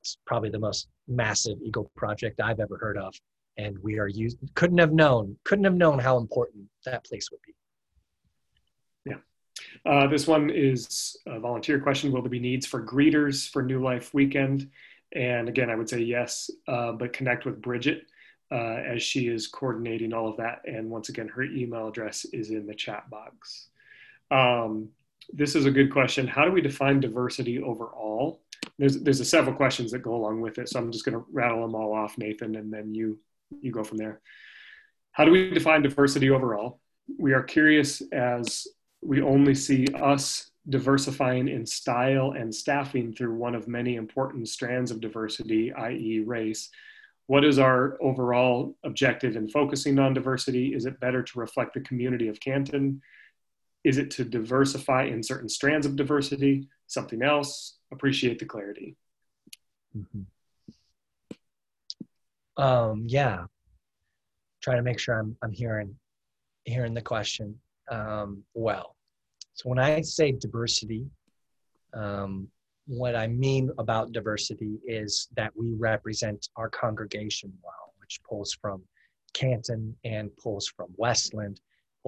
[0.01, 3.14] It's probably the most massive Eagle project I've ever heard of,
[3.57, 4.39] and we are used.
[4.55, 5.37] Couldn't have known.
[5.45, 7.55] Couldn't have known how important that place would be.
[9.05, 9.18] Yeah.
[9.84, 12.12] Uh, this one is a volunteer question.
[12.12, 14.70] Will there be needs for greeters for New Life Weekend?
[15.12, 18.03] And again, I would say yes, uh, but connect with Bridget
[18.51, 20.62] uh, as she is coordinating all of that.
[20.66, 23.68] And once again, her email address is in the chat box.
[24.30, 24.91] Um,
[25.33, 26.27] this is a good question.
[26.27, 28.43] How do we define diversity overall?
[28.79, 31.62] There's there's several questions that go along with it, so I'm just going to rattle
[31.62, 33.19] them all off, Nathan, and then you
[33.61, 34.21] you go from there.
[35.12, 36.81] How do we define diversity overall?
[37.19, 38.67] We are curious as
[39.03, 44.91] we only see us diversifying in style and staffing through one of many important strands
[44.91, 46.71] of diversity, i.e., race.
[47.29, 50.75] What is our overall objective in focusing on diversity?
[50.75, 53.01] Is it better to reflect the community of Canton?
[53.87, 56.68] Is it to diversify in certain strands of diversity?
[56.89, 57.78] Something else?
[57.93, 58.97] Appreciate the clarity.
[59.97, 60.22] Mm-hmm.
[62.61, 63.45] Um, yeah,
[64.61, 65.95] trying to make sure I'm I'm hearing
[66.64, 67.55] hearing the question
[67.89, 68.97] um, well.
[69.55, 71.07] So when I say diversity,
[71.95, 72.49] um,
[72.89, 78.82] what I mean about diversity is that we represent our congregation well, which pulls from
[79.32, 81.61] Canton and pulls from Westland,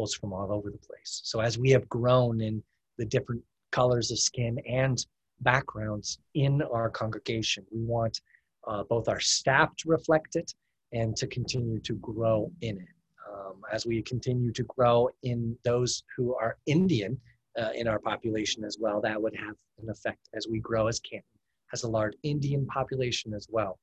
[0.07, 1.21] from all over the place.
[1.25, 2.63] So as we have grown in
[2.97, 5.05] the different colors of skin and
[5.41, 8.21] backgrounds in our congregation, we want
[8.67, 10.53] uh, both our staff to reflect it
[10.93, 12.89] and to continue to grow in it.
[13.31, 17.21] Um, as we continue to grow in those who are Indian,
[17.59, 19.01] uh, in our population as well.
[19.01, 21.25] That would have an effect as we grow as Canton
[21.71, 23.79] has a large Indian population as well.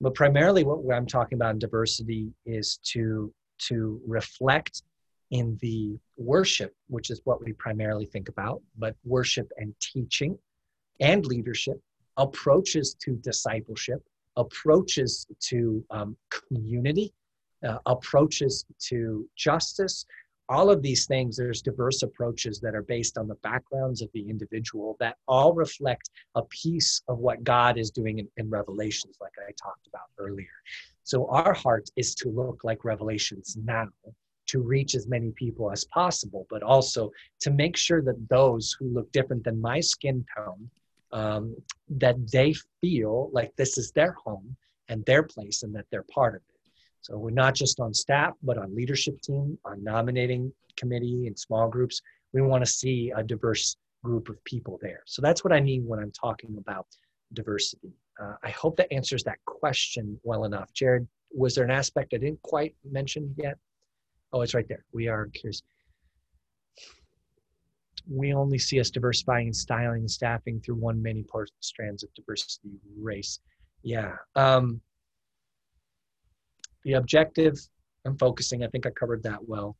[0.00, 3.32] But primarily, what I'm talking about in diversity is to
[3.66, 4.82] to reflect
[5.30, 10.38] in the worship, which is what we primarily think about, but worship and teaching
[11.00, 11.80] and leadership,
[12.16, 14.02] approaches to discipleship,
[14.36, 17.12] approaches to um, community,
[17.66, 20.06] uh, approaches to justice,
[20.48, 24.28] all of these things, there's diverse approaches that are based on the backgrounds of the
[24.28, 29.32] individual that all reflect a piece of what God is doing in, in, Revelations, like
[29.46, 30.46] I talked about earlier.
[31.04, 33.88] So our heart is to look like Revelations now,
[34.48, 38.88] to reach as many people as possible, but also to make sure that those who
[38.88, 40.70] look different than my skin tone,
[41.12, 41.56] um,
[41.88, 44.56] that they feel like this is their home
[44.88, 46.70] and their place and that they're part of it.
[47.00, 51.68] So we're not just on staff, but on leadership team, on nominating committee and small
[51.68, 52.02] groups.
[52.32, 55.02] We want to see a diverse group of people there.
[55.06, 56.86] So that's what I mean when I'm talking about
[57.32, 57.92] diversity.
[58.20, 60.72] Uh, I hope that answers that question well enough.
[60.72, 63.58] Jared, was there an aspect I didn't quite mention yet?
[64.32, 64.84] Oh, it's right there.
[64.92, 65.62] We are curious.
[68.10, 72.12] we only see us diversifying and styling and staffing through one many part strands of
[72.14, 73.40] diversity race.
[73.82, 74.16] Yeah.
[74.34, 74.80] Um,
[76.84, 77.58] the objective
[78.04, 79.76] I'm focusing, I think I covered that well.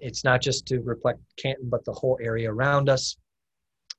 [0.00, 3.16] It's not just to reflect Canton, but the whole area around us.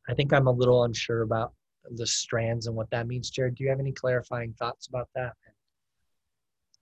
[0.10, 1.54] I think I'm a little unsure about
[1.96, 3.30] the strands and what that means.
[3.30, 5.34] Jared, do you have any clarifying thoughts about that?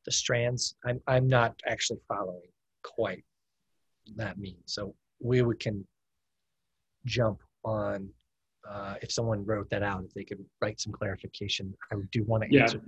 [0.06, 2.42] The strands, I'm, I'm not actually following
[2.84, 3.24] quite
[4.16, 4.64] that means.
[4.66, 5.86] So we would can
[7.06, 8.10] jump on
[8.70, 11.74] uh, if someone wrote that out, if they could write some clarification.
[11.92, 12.64] I do want to yeah.
[12.64, 12.82] answer.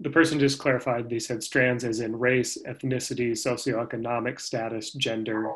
[0.00, 1.10] The person just clarified.
[1.10, 5.50] They said strands as in race, ethnicity, socioeconomic status, gender.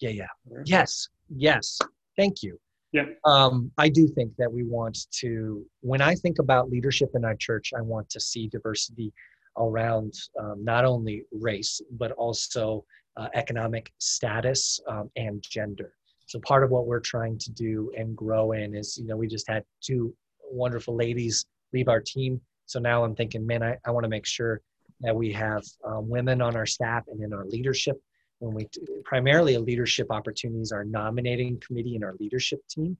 [0.00, 0.26] Yeah, yeah.
[0.64, 1.78] Yes, yes.
[2.16, 2.58] Thank you.
[2.92, 3.04] Yeah.
[3.24, 7.36] Um, I do think that we want to, when I think about leadership in our
[7.36, 9.12] church, I want to see diversity
[9.56, 12.84] around um, not only race, but also
[13.16, 15.94] uh, economic status um, and gender.
[16.26, 19.26] So part of what we're trying to do and grow in is, you know, we
[19.26, 20.14] just had two
[20.50, 22.40] wonderful ladies leave our team.
[22.66, 24.60] So now I'm thinking, man, I, I want to make sure
[25.00, 28.00] that we have um, women on our staff and in our leadership.
[28.38, 28.68] When we
[29.04, 32.96] primarily a leadership opportunities, our nominating committee and our leadership team,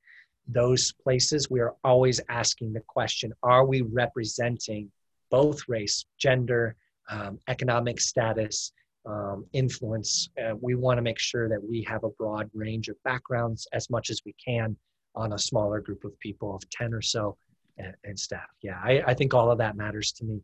[0.46, 4.90] those places we are always asking the question: Are we representing
[5.30, 6.76] both race, gender,
[7.08, 8.72] um, economic status,
[9.06, 10.28] um, influence.
[10.40, 13.90] Uh, we want to make sure that we have a broad range of backgrounds as
[13.90, 14.76] much as we can
[15.14, 17.36] on a smaller group of people of 10 or so
[17.78, 18.48] and, and staff.
[18.62, 20.40] Yeah, I, I, think all of that matters to me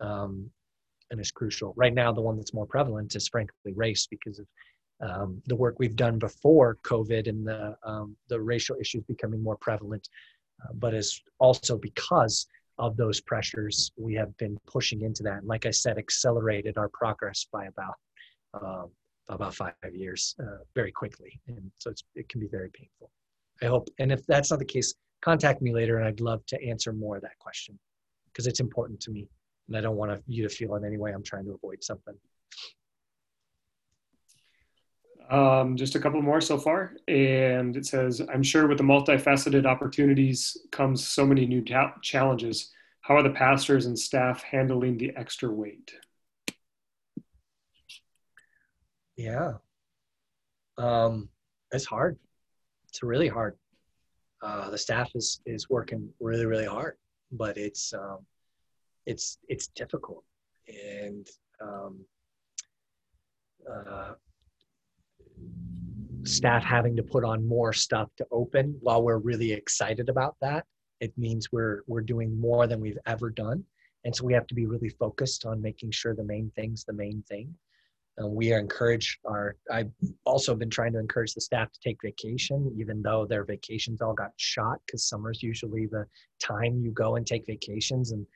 [0.00, 0.48] um,
[1.10, 1.72] and is crucial.
[1.76, 4.46] Right now, the one that's more prevalent is frankly race because of
[5.00, 9.56] um, the work we've done before COVID and the, um, the racial issues becoming more
[9.56, 10.08] prevalent,
[10.62, 12.46] uh, but is also because
[12.78, 15.38] of those pressures, we have been pushing into that.
[15.38, 17.94] And like I said, accelerated our progress by about
[18.54, 18.90] um,
[19.28, 21.40] about five years uh, very quickly.
[21.48, 23.10] And so it can be very painful.
[23.62, 26.62] I hope, and if that's not the case, contact me later and I'd love to
[26.62, 27.78] answer more of that question
[28.26, 29.28] because it's important to me.
[29.68, 32.14] And I don't want you to feel in any way I'm trying to avoid something.
[35.30, 36.94] Um, just a couple more so far.
[37.08, 42.70] And it says, I'm sure with the multifaceted opportunities comes so many new ta- challenges.
[43.00, 45.94] How are the pastors and staff handling the extra weight?
[49.16, 49.54] Yeah.
[50.76, 51.28] Um,
[51.70, 52.18] it's hard.
[52.88, 53.56] It's really hard.
[54.42, 56.96] Uh, the staff is, is working really, really hard,
[57.30, 58.18] but it's, um,
[59.06, 60.24] it's, it's difficult.
[60.68, 61.28] And,
[61.60, 62.04] um,
[63.70, 64.12] uh,
[66.24, 70.64] staff having to put on more stuff to open while we're really excited about that
[71.02, 73.64] it means we're we're doing more than we've ever done.
[74.04, 76.92] And so we have to be really focused on making sure the main thing's the
[76.92, 77.52] main thing.
[78.18, 79.90] And we encourage our i've
[80.24, 84.12] also been trying to encourage the staff to take vacation even though their vacations all
[84.12, 86.04] got shot because summer's usually the
[86.38, 88.26] time you go and take vacations and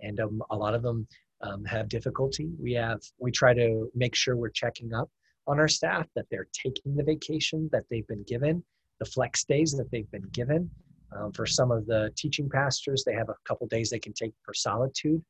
[0.00, 1.06] and um, a lot of them
[1.42, 2.48] um, have difficulty.
[2.58, 5.10] We have we try to make sure we're checking up
[5.46, 8.62] on our staff that they're taking the vacation that they've been given,
[8.98, 10.70] the flex days that they've been given.
[11.16, 14.32] Um, for some of the teaching pastors, they have a couple days they can take
[14.42, 15.22] for solitude.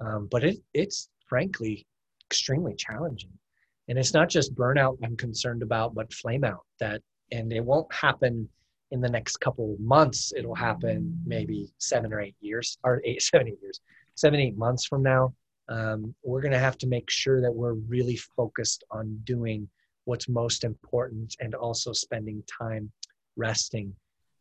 [0.00, 1.86] Um, but it, it's frankly
[2.30, 3.32] extremely challenging.
[3.88, 7.02] And it's not just burnout I'm concerned about, but flame out that,
[7.32, 8.48] and it won't happen
[8.90, 10.32] in the next couple months.
[10.36, 13.80] It'll happen maybe seven or eight years, or eight, seven, eight years,
[14.14, 15.34] seven, eight months from now
[15.68, 19.68] um, we're going to have to make sure that we're really focused on doing
[20.04, 22.90] what's most important and also spending time
[23.36, 23.94] resting.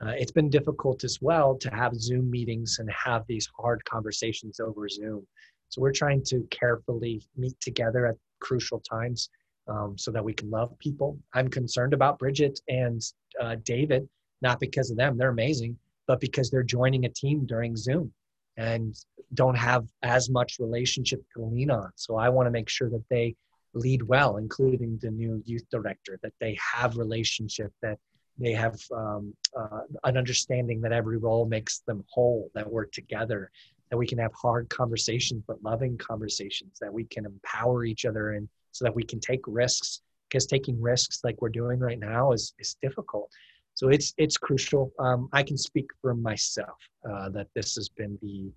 [0.03, 4.59] Uh, it's been difficult as well to have Zoom meetings and have these hard conversations
[4.59, 5.26] over Zoom.
[5.69, 9.30] So we're trying to carefully meet together at crucial times
[9.67, 11.19] um, so that we can love people.
[11.34, 12.99] I'm concerned about Bridget and
[13.39, 14.09] uh, David,
[14.41, 18.11] not because of them, they're amazing, but because they're joining a team during Zoom
[18.58, 18.95] and
[19.34, 21.89] don't have as much relationship to lean on.
[21.95, 23.36] So I want to make sure that they
[23.74, 27.98] lead well, including the new youth director, that they have relationship, that
[28.38, 33.52] they have um, uh, an understanding that every role makes them whole, that we're together,
[33.90, 38.32] that we can have hard conversations, but loving conversations, that we can empower each other
[38.32, 42.32] and so that we can take risks because taking risks like we're doing right now
[42.32, 43.30] is, is difficult.
[43.73, 44.91] So it's it's crucial.
[44.99, 46.77] Um, I can speak for myself
[47.10, 48.52] uh, that this has been the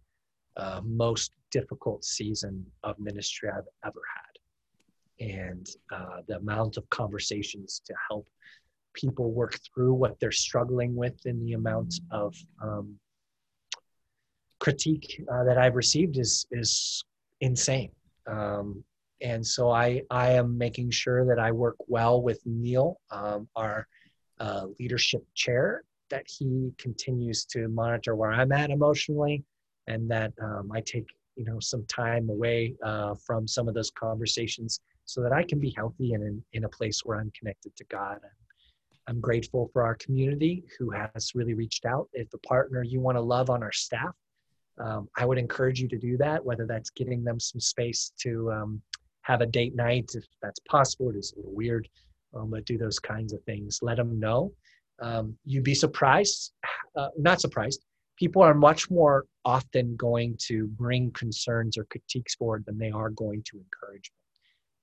[0.56, 7.80] uh, most difficult season of ministry I've ever had, and uh, the amount of conversations
[7.86, 8.26] to help
[8.92, 12.98] people work through what they're struggling with, and the amount of um,
[14.58, 17.04] critique uh, that I've received is is
[17.40, 17.90] insane.
[18.26, 18.84] Um,
[19.20, 23.86] and so I I am making sure that I work well with Neil, um, our
[24.40, 29.42] uh, leadership chair that he continues to monitor where I'm at emotionally,
[29.86, 31.06] and that um, I take
[31.36, 35.58] you know some time away uh, from some of those conversations so that I can
[35.58, 38.20] be healthy and in, in a place where I'm connected to God.
[39.06, 42.08] I'm grateful for our community who has really reached out.
[42.14, 44.14] If the partner you want to love on our staff,
[44.78, 48.50] um, I would encourage you to do that, whether that's getting them some space to
[48.50, 48.82] um,
[49.22, 51.10] have a date night, if that's possible.
[51.10, 51.88] It is a little weird,
[52.34, 53.80] um, but do those kinds of things.
[53.82, 54.52] Let them know.
[55.00, 56.52] Um, you'd be surprised,
[56.96, 57.84] uh, not surprised.
[58.16, 63.10] People are much more often going to bring concerns or critiques forward than they are
[63.10, 64.20] going to encouragement.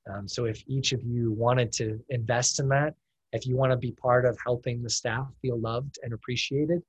[0.09, 2.95] Um, so if each of you wanted to invest in that,
[3.33, 6.81] if you want to be part of helping the staff feel loved and appreciated,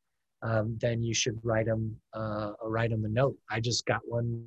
[0.43, 3.37] um, then you should write them uh, write them a note.
[3.49, 4.45] I just got one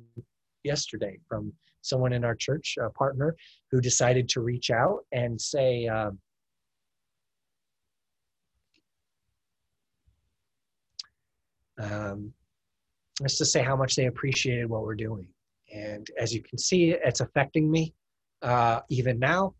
[0.62, 1.52] yesterday from
[1.86, 3.36] someone in our church, a partner,
[3.70, 5.86] who decided to reach out and say.
[5.86, 6.18] Um,
[11.78, 12.32] um,
[13.22, 15.26] just to say how much they appreciated what we're doing.
[15.74, 17.94] And as you can see, it's affecting me
[18.42, 19.54] uh, even now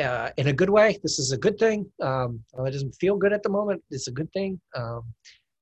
[0.00, 0.98] uh, in a good way.
[1.02, 1.90] This is a good thing.
[2.02, 3.82] Um, it doesn't feel good at the moment.
[3.90, 4.60] It's a good thing.
[4.76, 5.02] Um,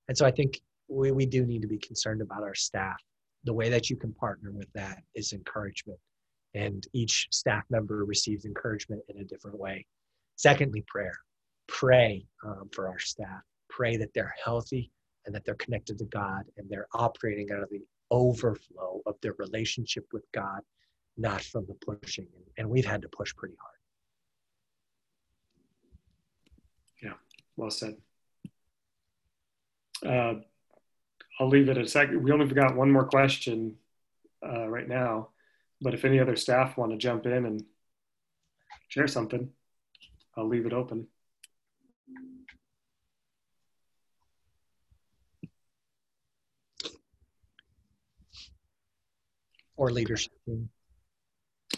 [0.09, 3.01] and so I think we, we do need to be concerned about our staff.
[3.45, 5.99] The way that you can partner with that is encouragement.
[6.55, 9.87] And each staff member receives encouragement in a different way.
[10.37, 11.19] Secondly, prayer.
[11.67, 13.43] Pray um, for our staff.
[13.69, 14.91] Pray that they're healthy
[15.25, 19.35] and that they're connected to God and they're operating out of the overflow of their
[19.39, 20.61] relationship with God,
[21.17, 22.27] not from the pushing.
[22.59, 23.73] And we've had to push pretty hard.
[27.03, 27.15] Yeah,
[27.57, 27.97] well said.
[30.05, 30.35] Uh,
[31.43, 32.23] I'll leave it a second.
[32.23, 33.75] We only got one more question
[34.47, 35.31] uh, right now,
[35.81, 37.65] but if any other staff want to jump in and
[38.87, 39.51] share something,
[40.37, 41.09] I'll leave it open.
[49.77, 50.69] Or leadership team.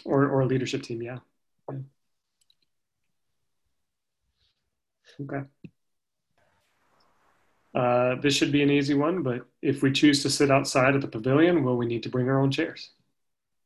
[0.03, 1.17] Or, or leadership team, yeah.
[1.71, 1.79] yeah.
[5.21, 5.41] Okay.
[7.75, 11.01] Uh, this should be an easy one, but if we choose to sit outside at
[11.01, 12.91] the pavilion, will we need to bring our own chairs?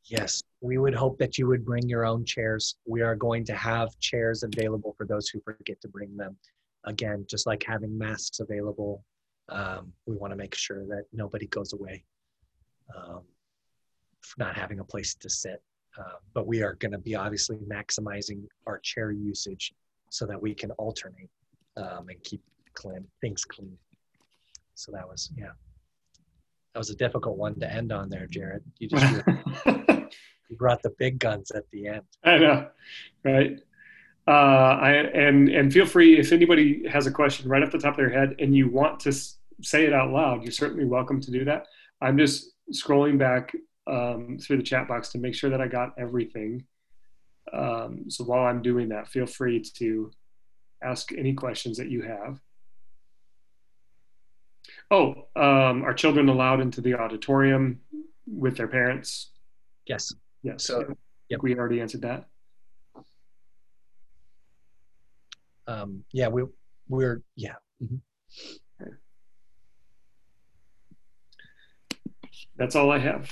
[0.06, 2.76] Yes, we would hope that you would bring your own chairs.
[2.88, 6.36] We are going to have chairs available for those who forget to bring them.
[6.86, 9.03] Again, just like having masks available,
[9.49, 12.03] um, we want to make sure that nobody goes away
[12.95, 13.22] um,
[14.38, 15.61] not having a place to sit.
[15.99, 19.73] Uh, but we are going to be obviously maximizing our chair usage
[20.10, 21.30] so that we can alternate
[21.77, 22.41] um, and keep
[22.73, 23.76] clean, things clean.
[24.80, 25.51] So that was, yeah,
[26.73, 28.64] that was a difficult one to end on there, Jared.
[28.77, 29.23] You just
[30.49, 32.03] you brought the big guns at the end.
[32.23, 32.68] I know,
[33.26, 33.60] right?
[34.26, 37.93] Uh, I, and and feel free if anybody has a question right off the top
[37.93, 41.31] of their head and you want to say it out loud, you're certainly welcome to
[41.31, 41.65] do that.
[42.01, 43.51] I'm just scrolling back
[43.85, 46.64] um, through the chat box to make sure that I got everything.
[47.51, 50.11] Um, so while I'm doing that, feel free to
[50.81, 52.39] ask any questions that you have.
[54.91, 57.80] Oh, um, are children allowed into the auditorium
[58.26, 59.32] with their parents?
[59.86, 60.14] Yes.
[60.41, 60.64] Yes.
[60.64, 60.95] So
[61.30, 61.41] yep.
[61.44, 62.28] we already answered that.
[65.68, 66.44] Um, yeah, we
[66.88, 67.53] we're yeah.
[67.84, 67.98] Mm-hmm.
[72.57, 73.32] That's all I have.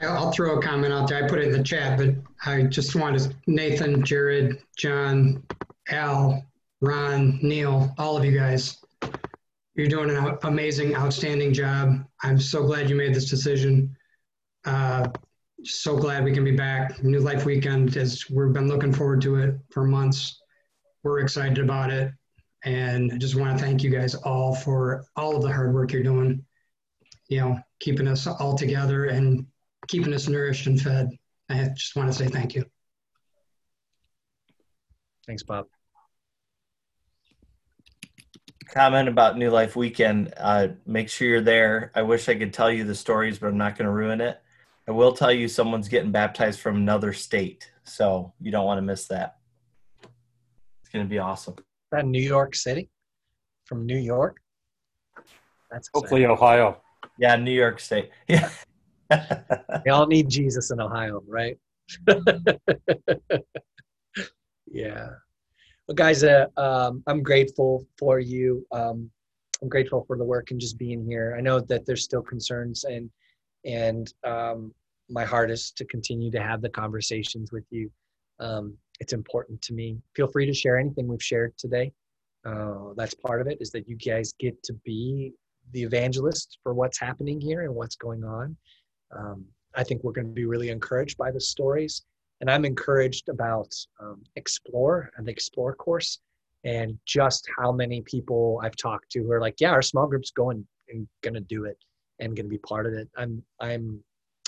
[0.00, 1.24] I'll throw a comment out there.
[1.24, 2.14] I put it in the chat, but
[2.44, 5.42] I just want to Nathan, Jared, John,
[5.88, 6.44] Al,
[6.80, 8.83] Ron, Neil, all of you guys.
[9.74, 12.04] You're doing an amazing, outstanding job.
[12.22, 13.96] I'm so glad you made this decision.
[14.64, 15.08] Uh,
[15.64, 17.02] so glad we can be back.
[17.02, 20.40] New Life Weekend is we've been looking forward to it for months.
[21.02, 22.12] We're excited about it.
[22.64, 25.92] And I just want to thank you guys all for all of the hard work
[25.92, 26.44] you're doing.
[27.28, 29.46] You know, keeping us all together and
[29.88, 31.10] keeping us nourished and fed.
[31.50, 32.64] I just want to say thank you.
[35.26, 35.73] Thanks, Bob
[38.70, 40.32] comment about New Life Weekend.
[40.36, 41.90] Uh, make sure you're there.
[41.94, 44.40] I wish I could tell you the stories, but I'm not going to ruin it.
[44.86, 48.82] I will tell you someone's getting baptized from another state, so you don't want to
[48.82, 49.38] miss that.
[50.02, 51.54] It's going to be awesome.
[51.90, 52.90] That New York City,
[53.64, 54.36] from New York.
[55.70, 56.80] That's hopefully Ohio.
[57.18, 58.10] Yeah, New York State.
[58.28, 58.50] Yeah.
[59.84, 61.58] we all need Jesus in Ohio, right?
[64.70, 65.08] yeah.
[65.86, 68.66] Well, guys, uh, um, I'm grateful for you.
[68.72, 69.10] Um,
[69.60, 71.34] I'm grateful for the work and just being here.
[71.36, 73.10] I know that there's still concerns, and
[73.66, 74.72] and um,
[75.10, 77.90] my heart is to continue to have the conversations with you.
[78.40, 79.98] Um, it's important to me.
[80.16, 81.92] Feel free to share anything we've shared today.
[82.46, 85.32] Uh, that's part of it is that you guys get to be
[85.72, 88.56] the evangelists for what's happening here and what's going on.
[89.16, 89.44] Um,
[89.74, 92.04] I think we're going to be really encouraged by the stories.
[92.44, 96.18] And I'm encouraged about um, Explore and the Explore course
[96.62, 100.30] and just how many people I've talked to who are like, yeah, our small group's
[100.30, 101.78] going and going to do it
[102.18, 103.08] and going to be part of it.
[103.16, 103.98] I'm, I'm,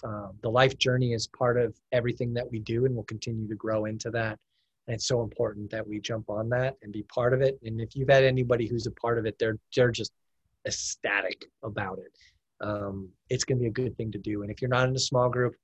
[0.04, 3.54] uh, the life journey is part of everything that we do and we'll continue to
[3.54, 4.38] grow into that.
[4.86, 7.58] And it's so important that we jump on that and be part of it.
[7.64, 10.12] And if you've had anybody who's a part of it, they're, they're just
[10.66, 12.12] ecstatic about it.
[12.60, 14.42] Um, it's going to be a good thing to do.
[14.42, 15.54] And if you're not in a small group,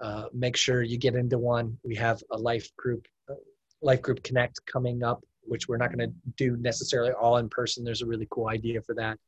[0.00, 1.76] uh, make sure you get into one.
[1.82, 3.34] We have a life group, uh,
[3.82, 7.84] life group connect coming up, which we're not going to do necessarily all in person.
[7.84, 9.18] There's a really cool idea for that.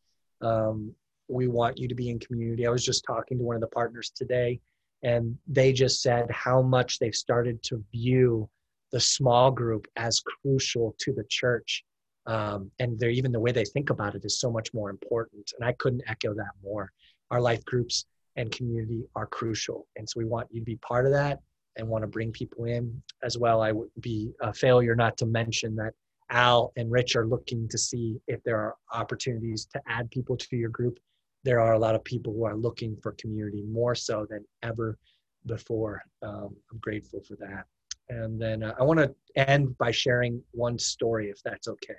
[0.40, 0.94] Um,
[1.28, 2.66] we want you to be in community.
[2.66, 4.60] I was just talking to one of the partners today,
[5.02, 8.48] and they just said how much they've started to view
[8.92, 11.84] the small group as crucial to the church.
[12.26, 15.52] Um, and they're even the way they think about it is so much more important.
[15.58, 16.92] And I couldn't echo that more.
[17.30, 18.06] Our life groups
[18.36, 19.86] and community are crucial.
[19.96, 21.40] And so we want you to be part of that
[21.76, 23.62] and want to bring people in as well.
[23.62, 25.94] I would be a failure not to mention that
[26.30, 30.56] Al and Rich are looking to see if there are opportunities to add people to
[30.56, 30.98] your group.
[31.42, 34.96] There are a lot of people who are looking for community more so than ever
[35.46, 36.02] before.
[36.22, 37.64] Um, I'm grateful for that.
[38.08, 41.94] And then uh, I want to end by sharing one story, if that's okay.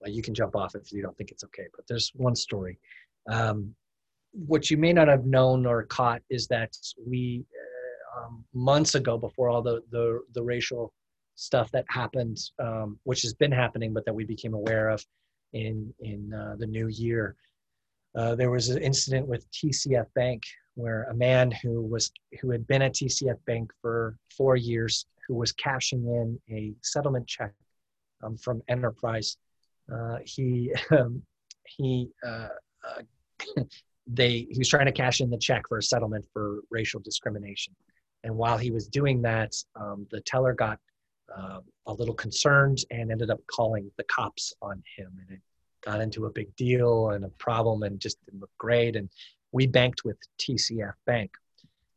[0.00, 2.78] Well, you can jump off if you don't think it's okay, but there's one story.
[3.30, 3.74] Um,
[4.34, 9.16] what you may not have known or caught is that we, uh, um, months ago,
[9.16, 10.92] before all the, the, the racial
[11.36, 15.04] stuff that happened, um, which has been happening, but that we became aware of
[15.52, 17.36] in, in uh, the new year,
[18.16, 20.42] uh, there was an incident with TCF Bank
[20.74, 25.34] where a man who was who had been at TCF Bank for four years, who
[25.34, 27.52] was cashing in a settlement check
[28.22, 29.36] um, from Enterprise,
[29.92, 31.22] uh, he um,
[31.66, 32.48] he uh,
[32.86, 33.62] uh,
[34.06, 37.74] they he was trying to cash in the check for a settlement for racial discrimination,
[38.22, 40.78] and while he was doing that, um, the teller got
[41.34, 45.42] uh, a little concerned and ended up calling the cops on him, and it
[45.82, 48.96] got into a big deal and a problem and just didn't look great.
[48.96, 49.08] And
[49.52, 51.30] we banked with TCF Bank.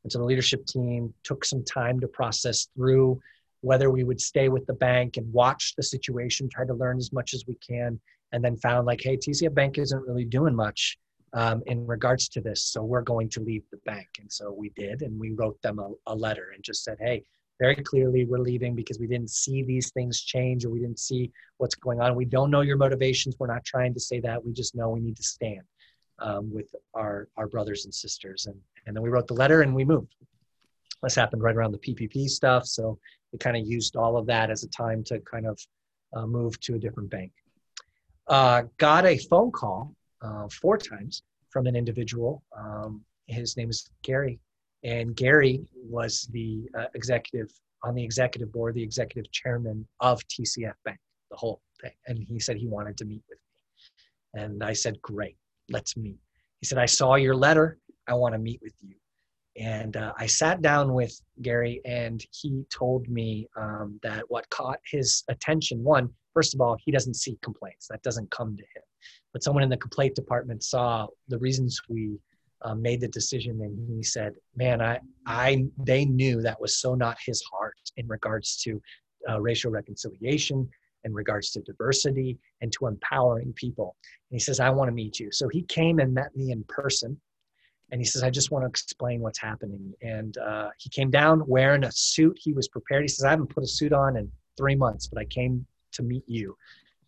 [0.03, 3.19] And so the leadership team took some time to process through
[3.61, 7.11] whether we would stay with the bank and watch the situation, try to learn as
[7.11, 7.99] much as we can,
[8.31, 10.97] and then found like, hey, TCF Bank isn't really doing much
[11.33, 12.65] um, in regards to this.
[12.65, 14.07] So we're going to leave the bank.
[14.19, 17.23] And so we did, and we wrote them a, a letter and just said, hey,
[17.59, 21.31] very clearly we're leaving because we didn't see these things change or we didn't see
[21.57, 22.15] what's going on.
[22.15, 23.35] We don't know your motivations.
[23.39, 24.43] We're not trying to say that.
[24.43, 25.61] We just know we need to stand
[26.19, 28.45] um, with our, our brothers and sisters.
[28.45, 28.55] And,
[28.85, 30.15] and then we wrote the letter and we moved.
[31.01, 32.65] This happened right around the PPP stuff.
[32.67, 32.99] So
[33.31, 35.59] we kind of used all of that as a time to kind of
[36.13, 37.31] uh, move to a different bank.
[38.27, 42.43] Uh, got a phone call uh, four times from an individual.
[42.57, 44.39] Um, his name is Gary.
[44.83, 47.51] And Gary was the uh, executive
[47.83, 50.99] on the executive board, the executive chairman of TCF Bank,
[51.29, 51.91] the whole thing.
[52.07, 53.39] And he said he wanted to meet with
[54.33, 54.41] me.
[54.43, 55.37] And I said, great
[55.69, 56.19] let's meet.
[56.59, 57.77] He said, I saw your letter.
[58.07, 58.95] I want to meet with you.
[59.57, 64.79] And uh, I sat down with Gary, and he told me um, that what caught
[64.89, 67.87] his attention one, first of all, he doesn't see complaints.
[67.89, 68.83] That doesn't come to him.
[69.33, 72.17] But someone in the complaint department saw the reasons we
[72.63, 76.95] uh, made the decision, and he said, "Man, I, I, they knew that was so
[76.95, 78.81] not his heart in regards to
[79.29, 80.69] uh, racial reconciliation,
[81.03, 83.95] in regards to diversity and to empowering people.
[84.29, 85.31] And he says, I want to meet you.
[85.31, 87.19] So he came and met me in person.
[87.91, 89.93] And he says, I just want to explain what's happening.
[90.01, 92.37] And uh, he came down wearing a suit.
[92.39, 93.03] He was prepared.
[93.03, 96.03] He says, I haven't put a suit on in three months, but I came to
[96.03, 96.57] meet you.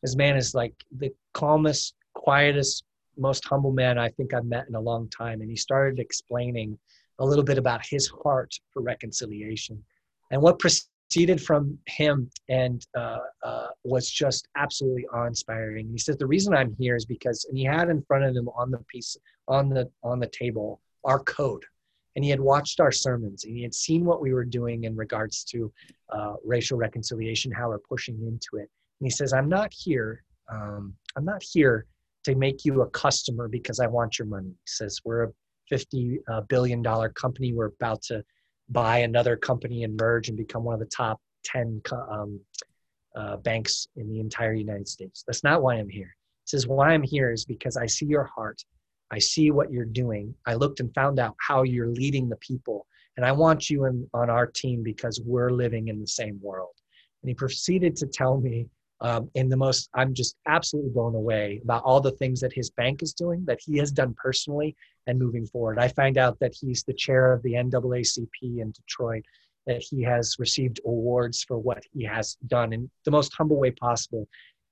[0.01, 2.83] This man is like the calmest, quietest,
[3.17, 5.41] most humble man I think I've met in a long time.
[5.41, 6.77] And he started explaining
[7.19, 9.83] a little bit about his heart for reconciliation.
[10.31, 15.89] And what proceeded from him and uh, uh, was just absolutely awe-inspiring.
[15.89, 18.47] He says the reason I'm here is because, and he had in front of him
[18.49, 19.17] on the piece
[19.47, 21.63] on the on the table our code,
[22.15, 24.95] and he had watched our sermons and he had seen what we were doing in
[24.95, 25.71] regards to
[26.11, 28.69] uh, racial reconciliation, how we're pushing into it.
[28.99, 30.23] And he says, I'm not here.
[30.51, 31.85] Um, I'm not here
[32.25, 34.49] to make you a customer because I want your money.
[34.49, 35.31] He says we're a
[35.69, 37.53] 50 uh, billion dollar company.
[37.53, 38.23] We're about to
[38.69, 42.39] buy another company and merge and become one of the top 10 um,
[43.15, 45.23] uh, banks in the entire United States.
[45.25, 46.15] That's not why I'm here.
[46.45, 48.63] He says, why I'm here is because I see your heart.
[49.11, 50.35] I see what you're doing.
[50.45, 52.85] I looked and found out how you're leading the people.
[53.17, 56.75] And I want you in, on our team because we're living in the same world.
[57.21, 58.67] And he proceeded to tell me
[59.01, 63.01] Um, the most, I'm just absolutely blown away about all the things that his bank
[63.01, 64.75] is doing, that he has done personally
[65.07, 65.79] and moving forward.
[65.79, 69.23] I find out that he's the chair of the NAACP in Detroit,
[69.67, 73.71] that he has received awards for what he has done in the most humble way
[73.71, 74.27] possible.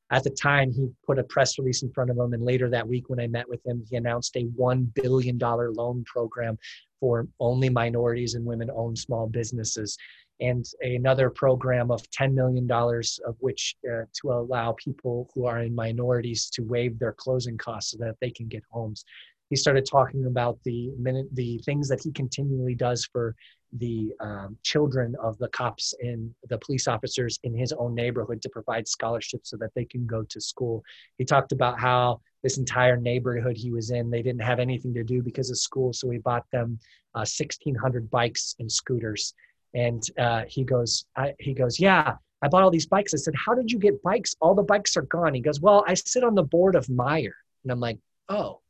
[0.10, 2.88] At the time, he put a press release in front of him, and later that
[2.88, 6.58] week, when I met with him, he announced a $1 billion loan program
[7.00, 9.98] for only minorities and women owned small businesses
[10.40, 15.74] and another program of $10 million of which uh, to allow people who are in
[15.74, 19.04] minorities to waive their closing costs so that they can get homes.
[19.50, 23.36] He started talking about the minute, the things that he continually does for
[23.74, 28.50] the um, children of the cops and the police officers in his own neighborhood to
[28.50, 30.84] provide scholarships so that they can go to school.
[31.18, 35.04] He talked about how this entire neighborhood he was in, they didn't have anything to
[35.04, 36.80] do because of school, so he bought them
[37.16, 39.34] uh, 1,600 bikes and scooters
[39.74, 43.14] and uh, he goes, I, he goes, yeah, I bought all these bikes.
[43.14, 44.36] I said, how did you get bikes?
[44.42, 45.34] All the bikes are gone.
[45.34, 47.32] He goes, well, I sit on the board of Meijer.
[47.64, 48.00] And I'm like,
[48.30, 48.62] oh,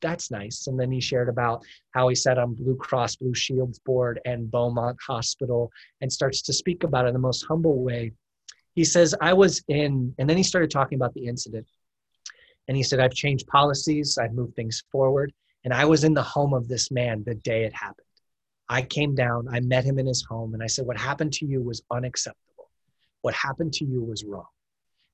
[0.00, 0.68] that's nice.
[0.68, 4.50] And then he shared about how he sat on Blue Cross Blue Shield's board and
[4.50, 8.12] Beaumont Hospital and starts to speak about it in the most humble way.
[8.74, 11.66] He says, I was in, and then he started talking about the incident.
[12.68, 15.32] And he said, I've changed policies, I've moved things forward.
[15.64, 18.06] And I was in the home of this man the day it happened.
[18.68, 21.46] I came down, I met him in his home, and I said, What happened to
[21.46, 22.70] you was unacceptable.
[23.22, 24.46] What happened to you was wrong,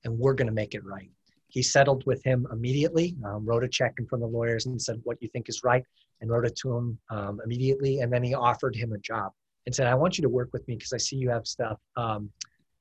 [0.03, 1.09] and we're going to make it right.
[1.47, 4.81] He settled with him immediately, um, wrote a check in front of the lawyers and
[4.81, 5.83] said, What you think is right,
[6.21, 7.99] and wrote it to him um, immediately.
[7.99, 9.31] And then he offered him a job
[9.65, 11.79] and said, I want you to work with me because I see you have stuff,
[11.95, 12.29] um,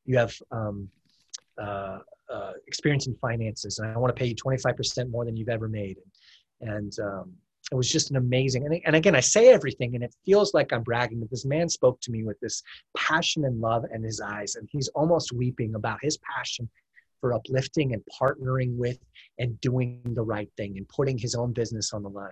[0.05, 0.88] you have um,
[1.60, 1.98] uh,
[2.32, 5.68] uh, experience in finances, and I want to pay you 25% more than you've ever
[5.68, 5.98] made.
[6.60, 7.32] And, and um,
[7.72, 10.72] it was just an amazing and, and again i say everything and it feels like
[10.72, 12.62] i'm bragging but this man spoke to me with this
[12.96, 16.68] passion and love in his eyes and he's almost weeping about his passion
[17.20, 18.98] for uplifting and partnering with
[19.38, 22.28] and doing the right thing and putting his own business on the line.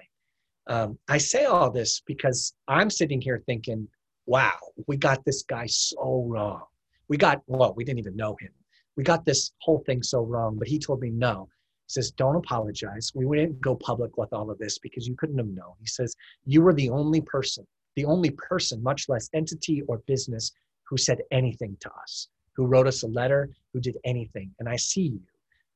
[0.66, 3.88] Um, i say all this because i'm sitting here thinking
[4.26, 6.62] wow we got this guy so wrong.
[7.09, 8.50] We got well we didn't even know him.
[8.96, 11.48] We got this whole thing so wrong but he told me no
[11.93, 13.12] says, Don't apologize.
[13.14, 15.74] We wouldn't go public with all of this because you couldn't have known.
[15.81, 16.14] He says,
[16.44, 17.66] You were the only person,
[17.97, 20.52] the only person, much less entity or business,
[20.85, 24.51] who said anything to us, who wrote us a letter, who did anything.
[24.59, 25.20] And I see you,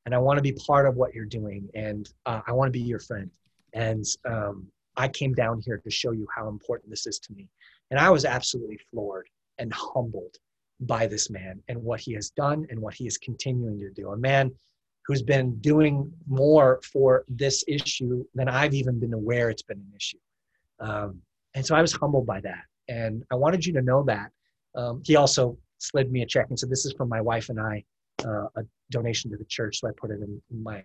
[0.05, 2.79] and I want to be part of what you're doing, and uh, I want to
[2.79, 3.31] be your friend.
[3.73, 7.47] And um, I came down here to show you how important this is to me.
[7.91, 9.29] And I was absolutely floored
[9.59, 10.37] and humbled
[10.81, 14.11] by this man and what he has done and what he is continuing to do.
[14.11, 14.51] A man
[15.07, 19.93] who's been doing more for this issue than I've even been aware it's been an
[19.95, 20.17] issue.
[20.81, 21.21] Um,
[21.55, 22.63] and so I was humbled by that.
[22.89, 24.31] And I wanted you to know that.
[24.75, 27.59] Um, he also slid me a check and said, This is from my wife and
[27.59, 27.83] I,
[28.25, 29.79] uh, a donation to the church.
[29.79, 30.83] So I put it in my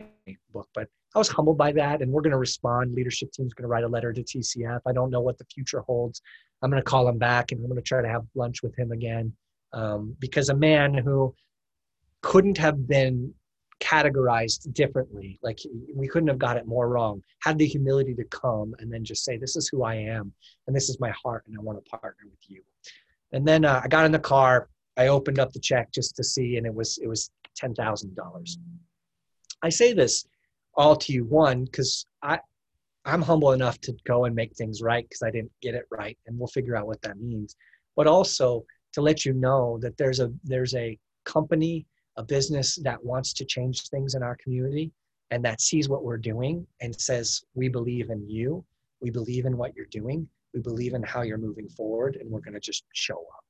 [0.53, 0.69] book.
[0.73, 2.01] But I was humbled by that.
[2.01, 2.95] And we're going to respond.
[2.95, 4.81] Leadership team's going to write a letter to TCF.
[4.87, 6.23] I don't know what the future holds.
[6.63, 8.77] I'm going to call him back and I'm going to try to have lunch with
[8.79, 9.33] him again.
[9.73, 11.35] Um, because a man who
[12.21, 13.35] couldn't have been
[13.83, 15.39] categorized differently.
[15.43, 15.59] Like
[15.95, 17.23] we couldn't have got it more wrong.
[17.43, 20.33] Had the humility to come and then just say, "This is who I am,
[20.67, 22.63] and this is my heart, and I want to partner with you."
[23.33, 24.69] And then uh, I got in the car.
[24.97, 28.15] I opened up the check just to see, and it was it was ten thousand
[28.15, 28.59] dollars.
[29.63, 30.25] I say this
[30.75, 32.39] all to you, one, because I
[33.05, 36.17] I'm humble enough to go and make things right because I didn't get it right,
[36.27, 37.57] and we'll figure out what that means.
[37.97, 41.87] But also to let you know that there's a there's a company
[42.17, 44.93] a business that wants to change things in our community
[45.33, 48.63] and that sees what we're doing and says, We believe in you.
[49.01, 50.29] We believe in what you're doing.
[50.53, 53.45] We believe in how you're moving forward, and we're going to just show up.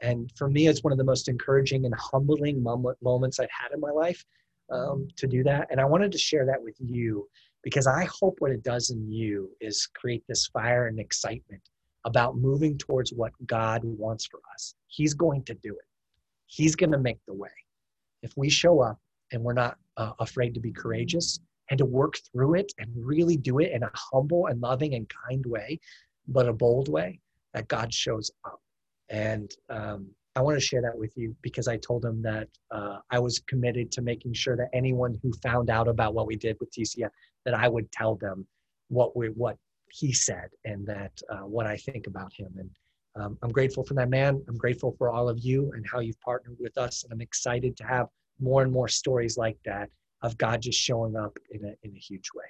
[0.00, 3.80] And for me, it's one of the most encouraging and humbling moments I've had in
[3.80, 4.24] my life
[4.70, 5.66] um, to do that.
[5.70, 7.28] And I wanted to share that with you
[7.64, 11.62] because I hope what it does in you is create this fire and excitement
[12.04, 14.76] about moving towards what God wants for us.
[14.86, 15.88] He's going to do it,
[16.46, 17.50] He's going to make the way
[18.26, 18.98] if we show up
[19.32, 21.40] and we're not uh, afraid to be courageous
[21.70, 25.10] and to work through it and really do it in a humble and loving and
[25.28, 25.80] kind way,
[26.28, 27.20] but a bold way,
[27.54, 28.60] that God shows up.
[29.08, 32.98] And um, I want to share that with you because I told him that uh,
[33.10, 36.56] I was committed to making sure that anyone who found out about what we did
[36.60, 37.10] with TCF,
[37.44, 38.46] that I would tell them
[38.88, 39.56] what we what
[39.88, 42.52] he said and that uh, what I think about him.
[42.58, 42.70] And
[43.16, 44.42] um, I'm grateful for that man.
[44.48, 47.02] I'm grateful for all of you and how you've partnered with us.
[47.04, 49.88] And I'm excited to have more and more stories like that
[50.22, 52.44] of God just showing up in a, in a huge way.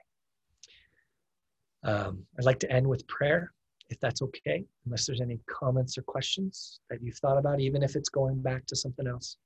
[1.85, 3.53] Um, I'd like to end with prayer,
[3.91, 7.95] if that's okay, unless there's any comments or questions that you've thought about, even if
[7.95, 9.37] it's going back to something else.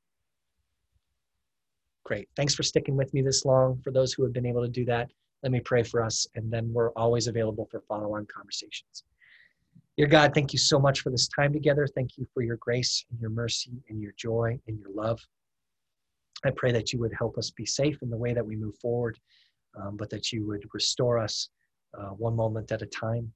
[2.04, 2.28] Great.
[2.34, 3.78] Thanks for sticking with me this long.
[3.84, 5.10] For those who have been able to do that,
[5.42, 9.04] let me pray for us, and then we're always available for follow on conversations.
[10.00, 11.86] Dear God, thank you so much for this time together.
[11.86, 15.20] Thank you for your grace and your mercy and your joy and your love.
[16.42, 18.78] I pray that you would help us be safe in the way that we move
[18.78, 19.18] forward,
[19.78, 21.50] um, but that you would restore us
[21.92, 23.30] uh, one moment at a time.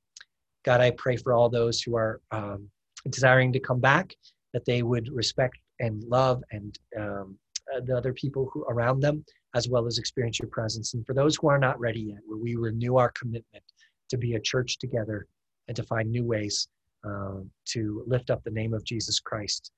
[0.65, 2.70] God, I pray for all those who are um,
[3.11, 4.15] desiring to come back,
[4.55, 7.36] that they would respect and love and um,
[7.77, 9.23] uh, the other people who around them,
[9.55, 10.95] as well as experience your presence.
[10.95, 13.65] And for those who are not ready yet, where we renew our commitment
[14.09, 15.27] to be a church together
[15.69, 16.69] and to find new ways
[17.05, 19.73] uh, to lift up the name of Jesus Christ,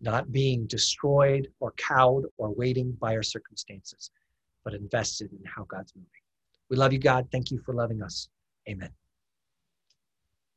[0.00, 4.10] not being destroyed or cowed or waiting by our circumstances,
[4.64, 6.10] but invested in how God's moving.
[6.68, 7.28] We love you, God.
[7.30, 8.28] Thank you for loving us.
[8.68, 8.90] Amen.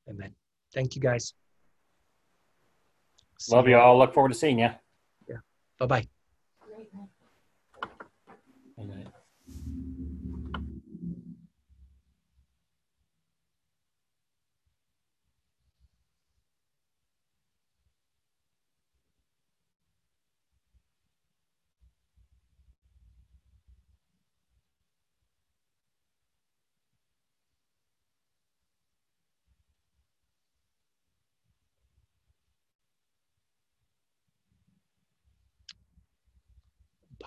[0.10, 0.34] Amen.
[0.74, 1.34] Thank you, guys.
[3.38, 3.98] See love you all.
[3.98, 4.70] Look forward to seeing you.
[5.28, 5.38] Yeah.
[5.80, 6.08] Bye bye.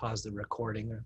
[0.03, 0.99] Pause the recording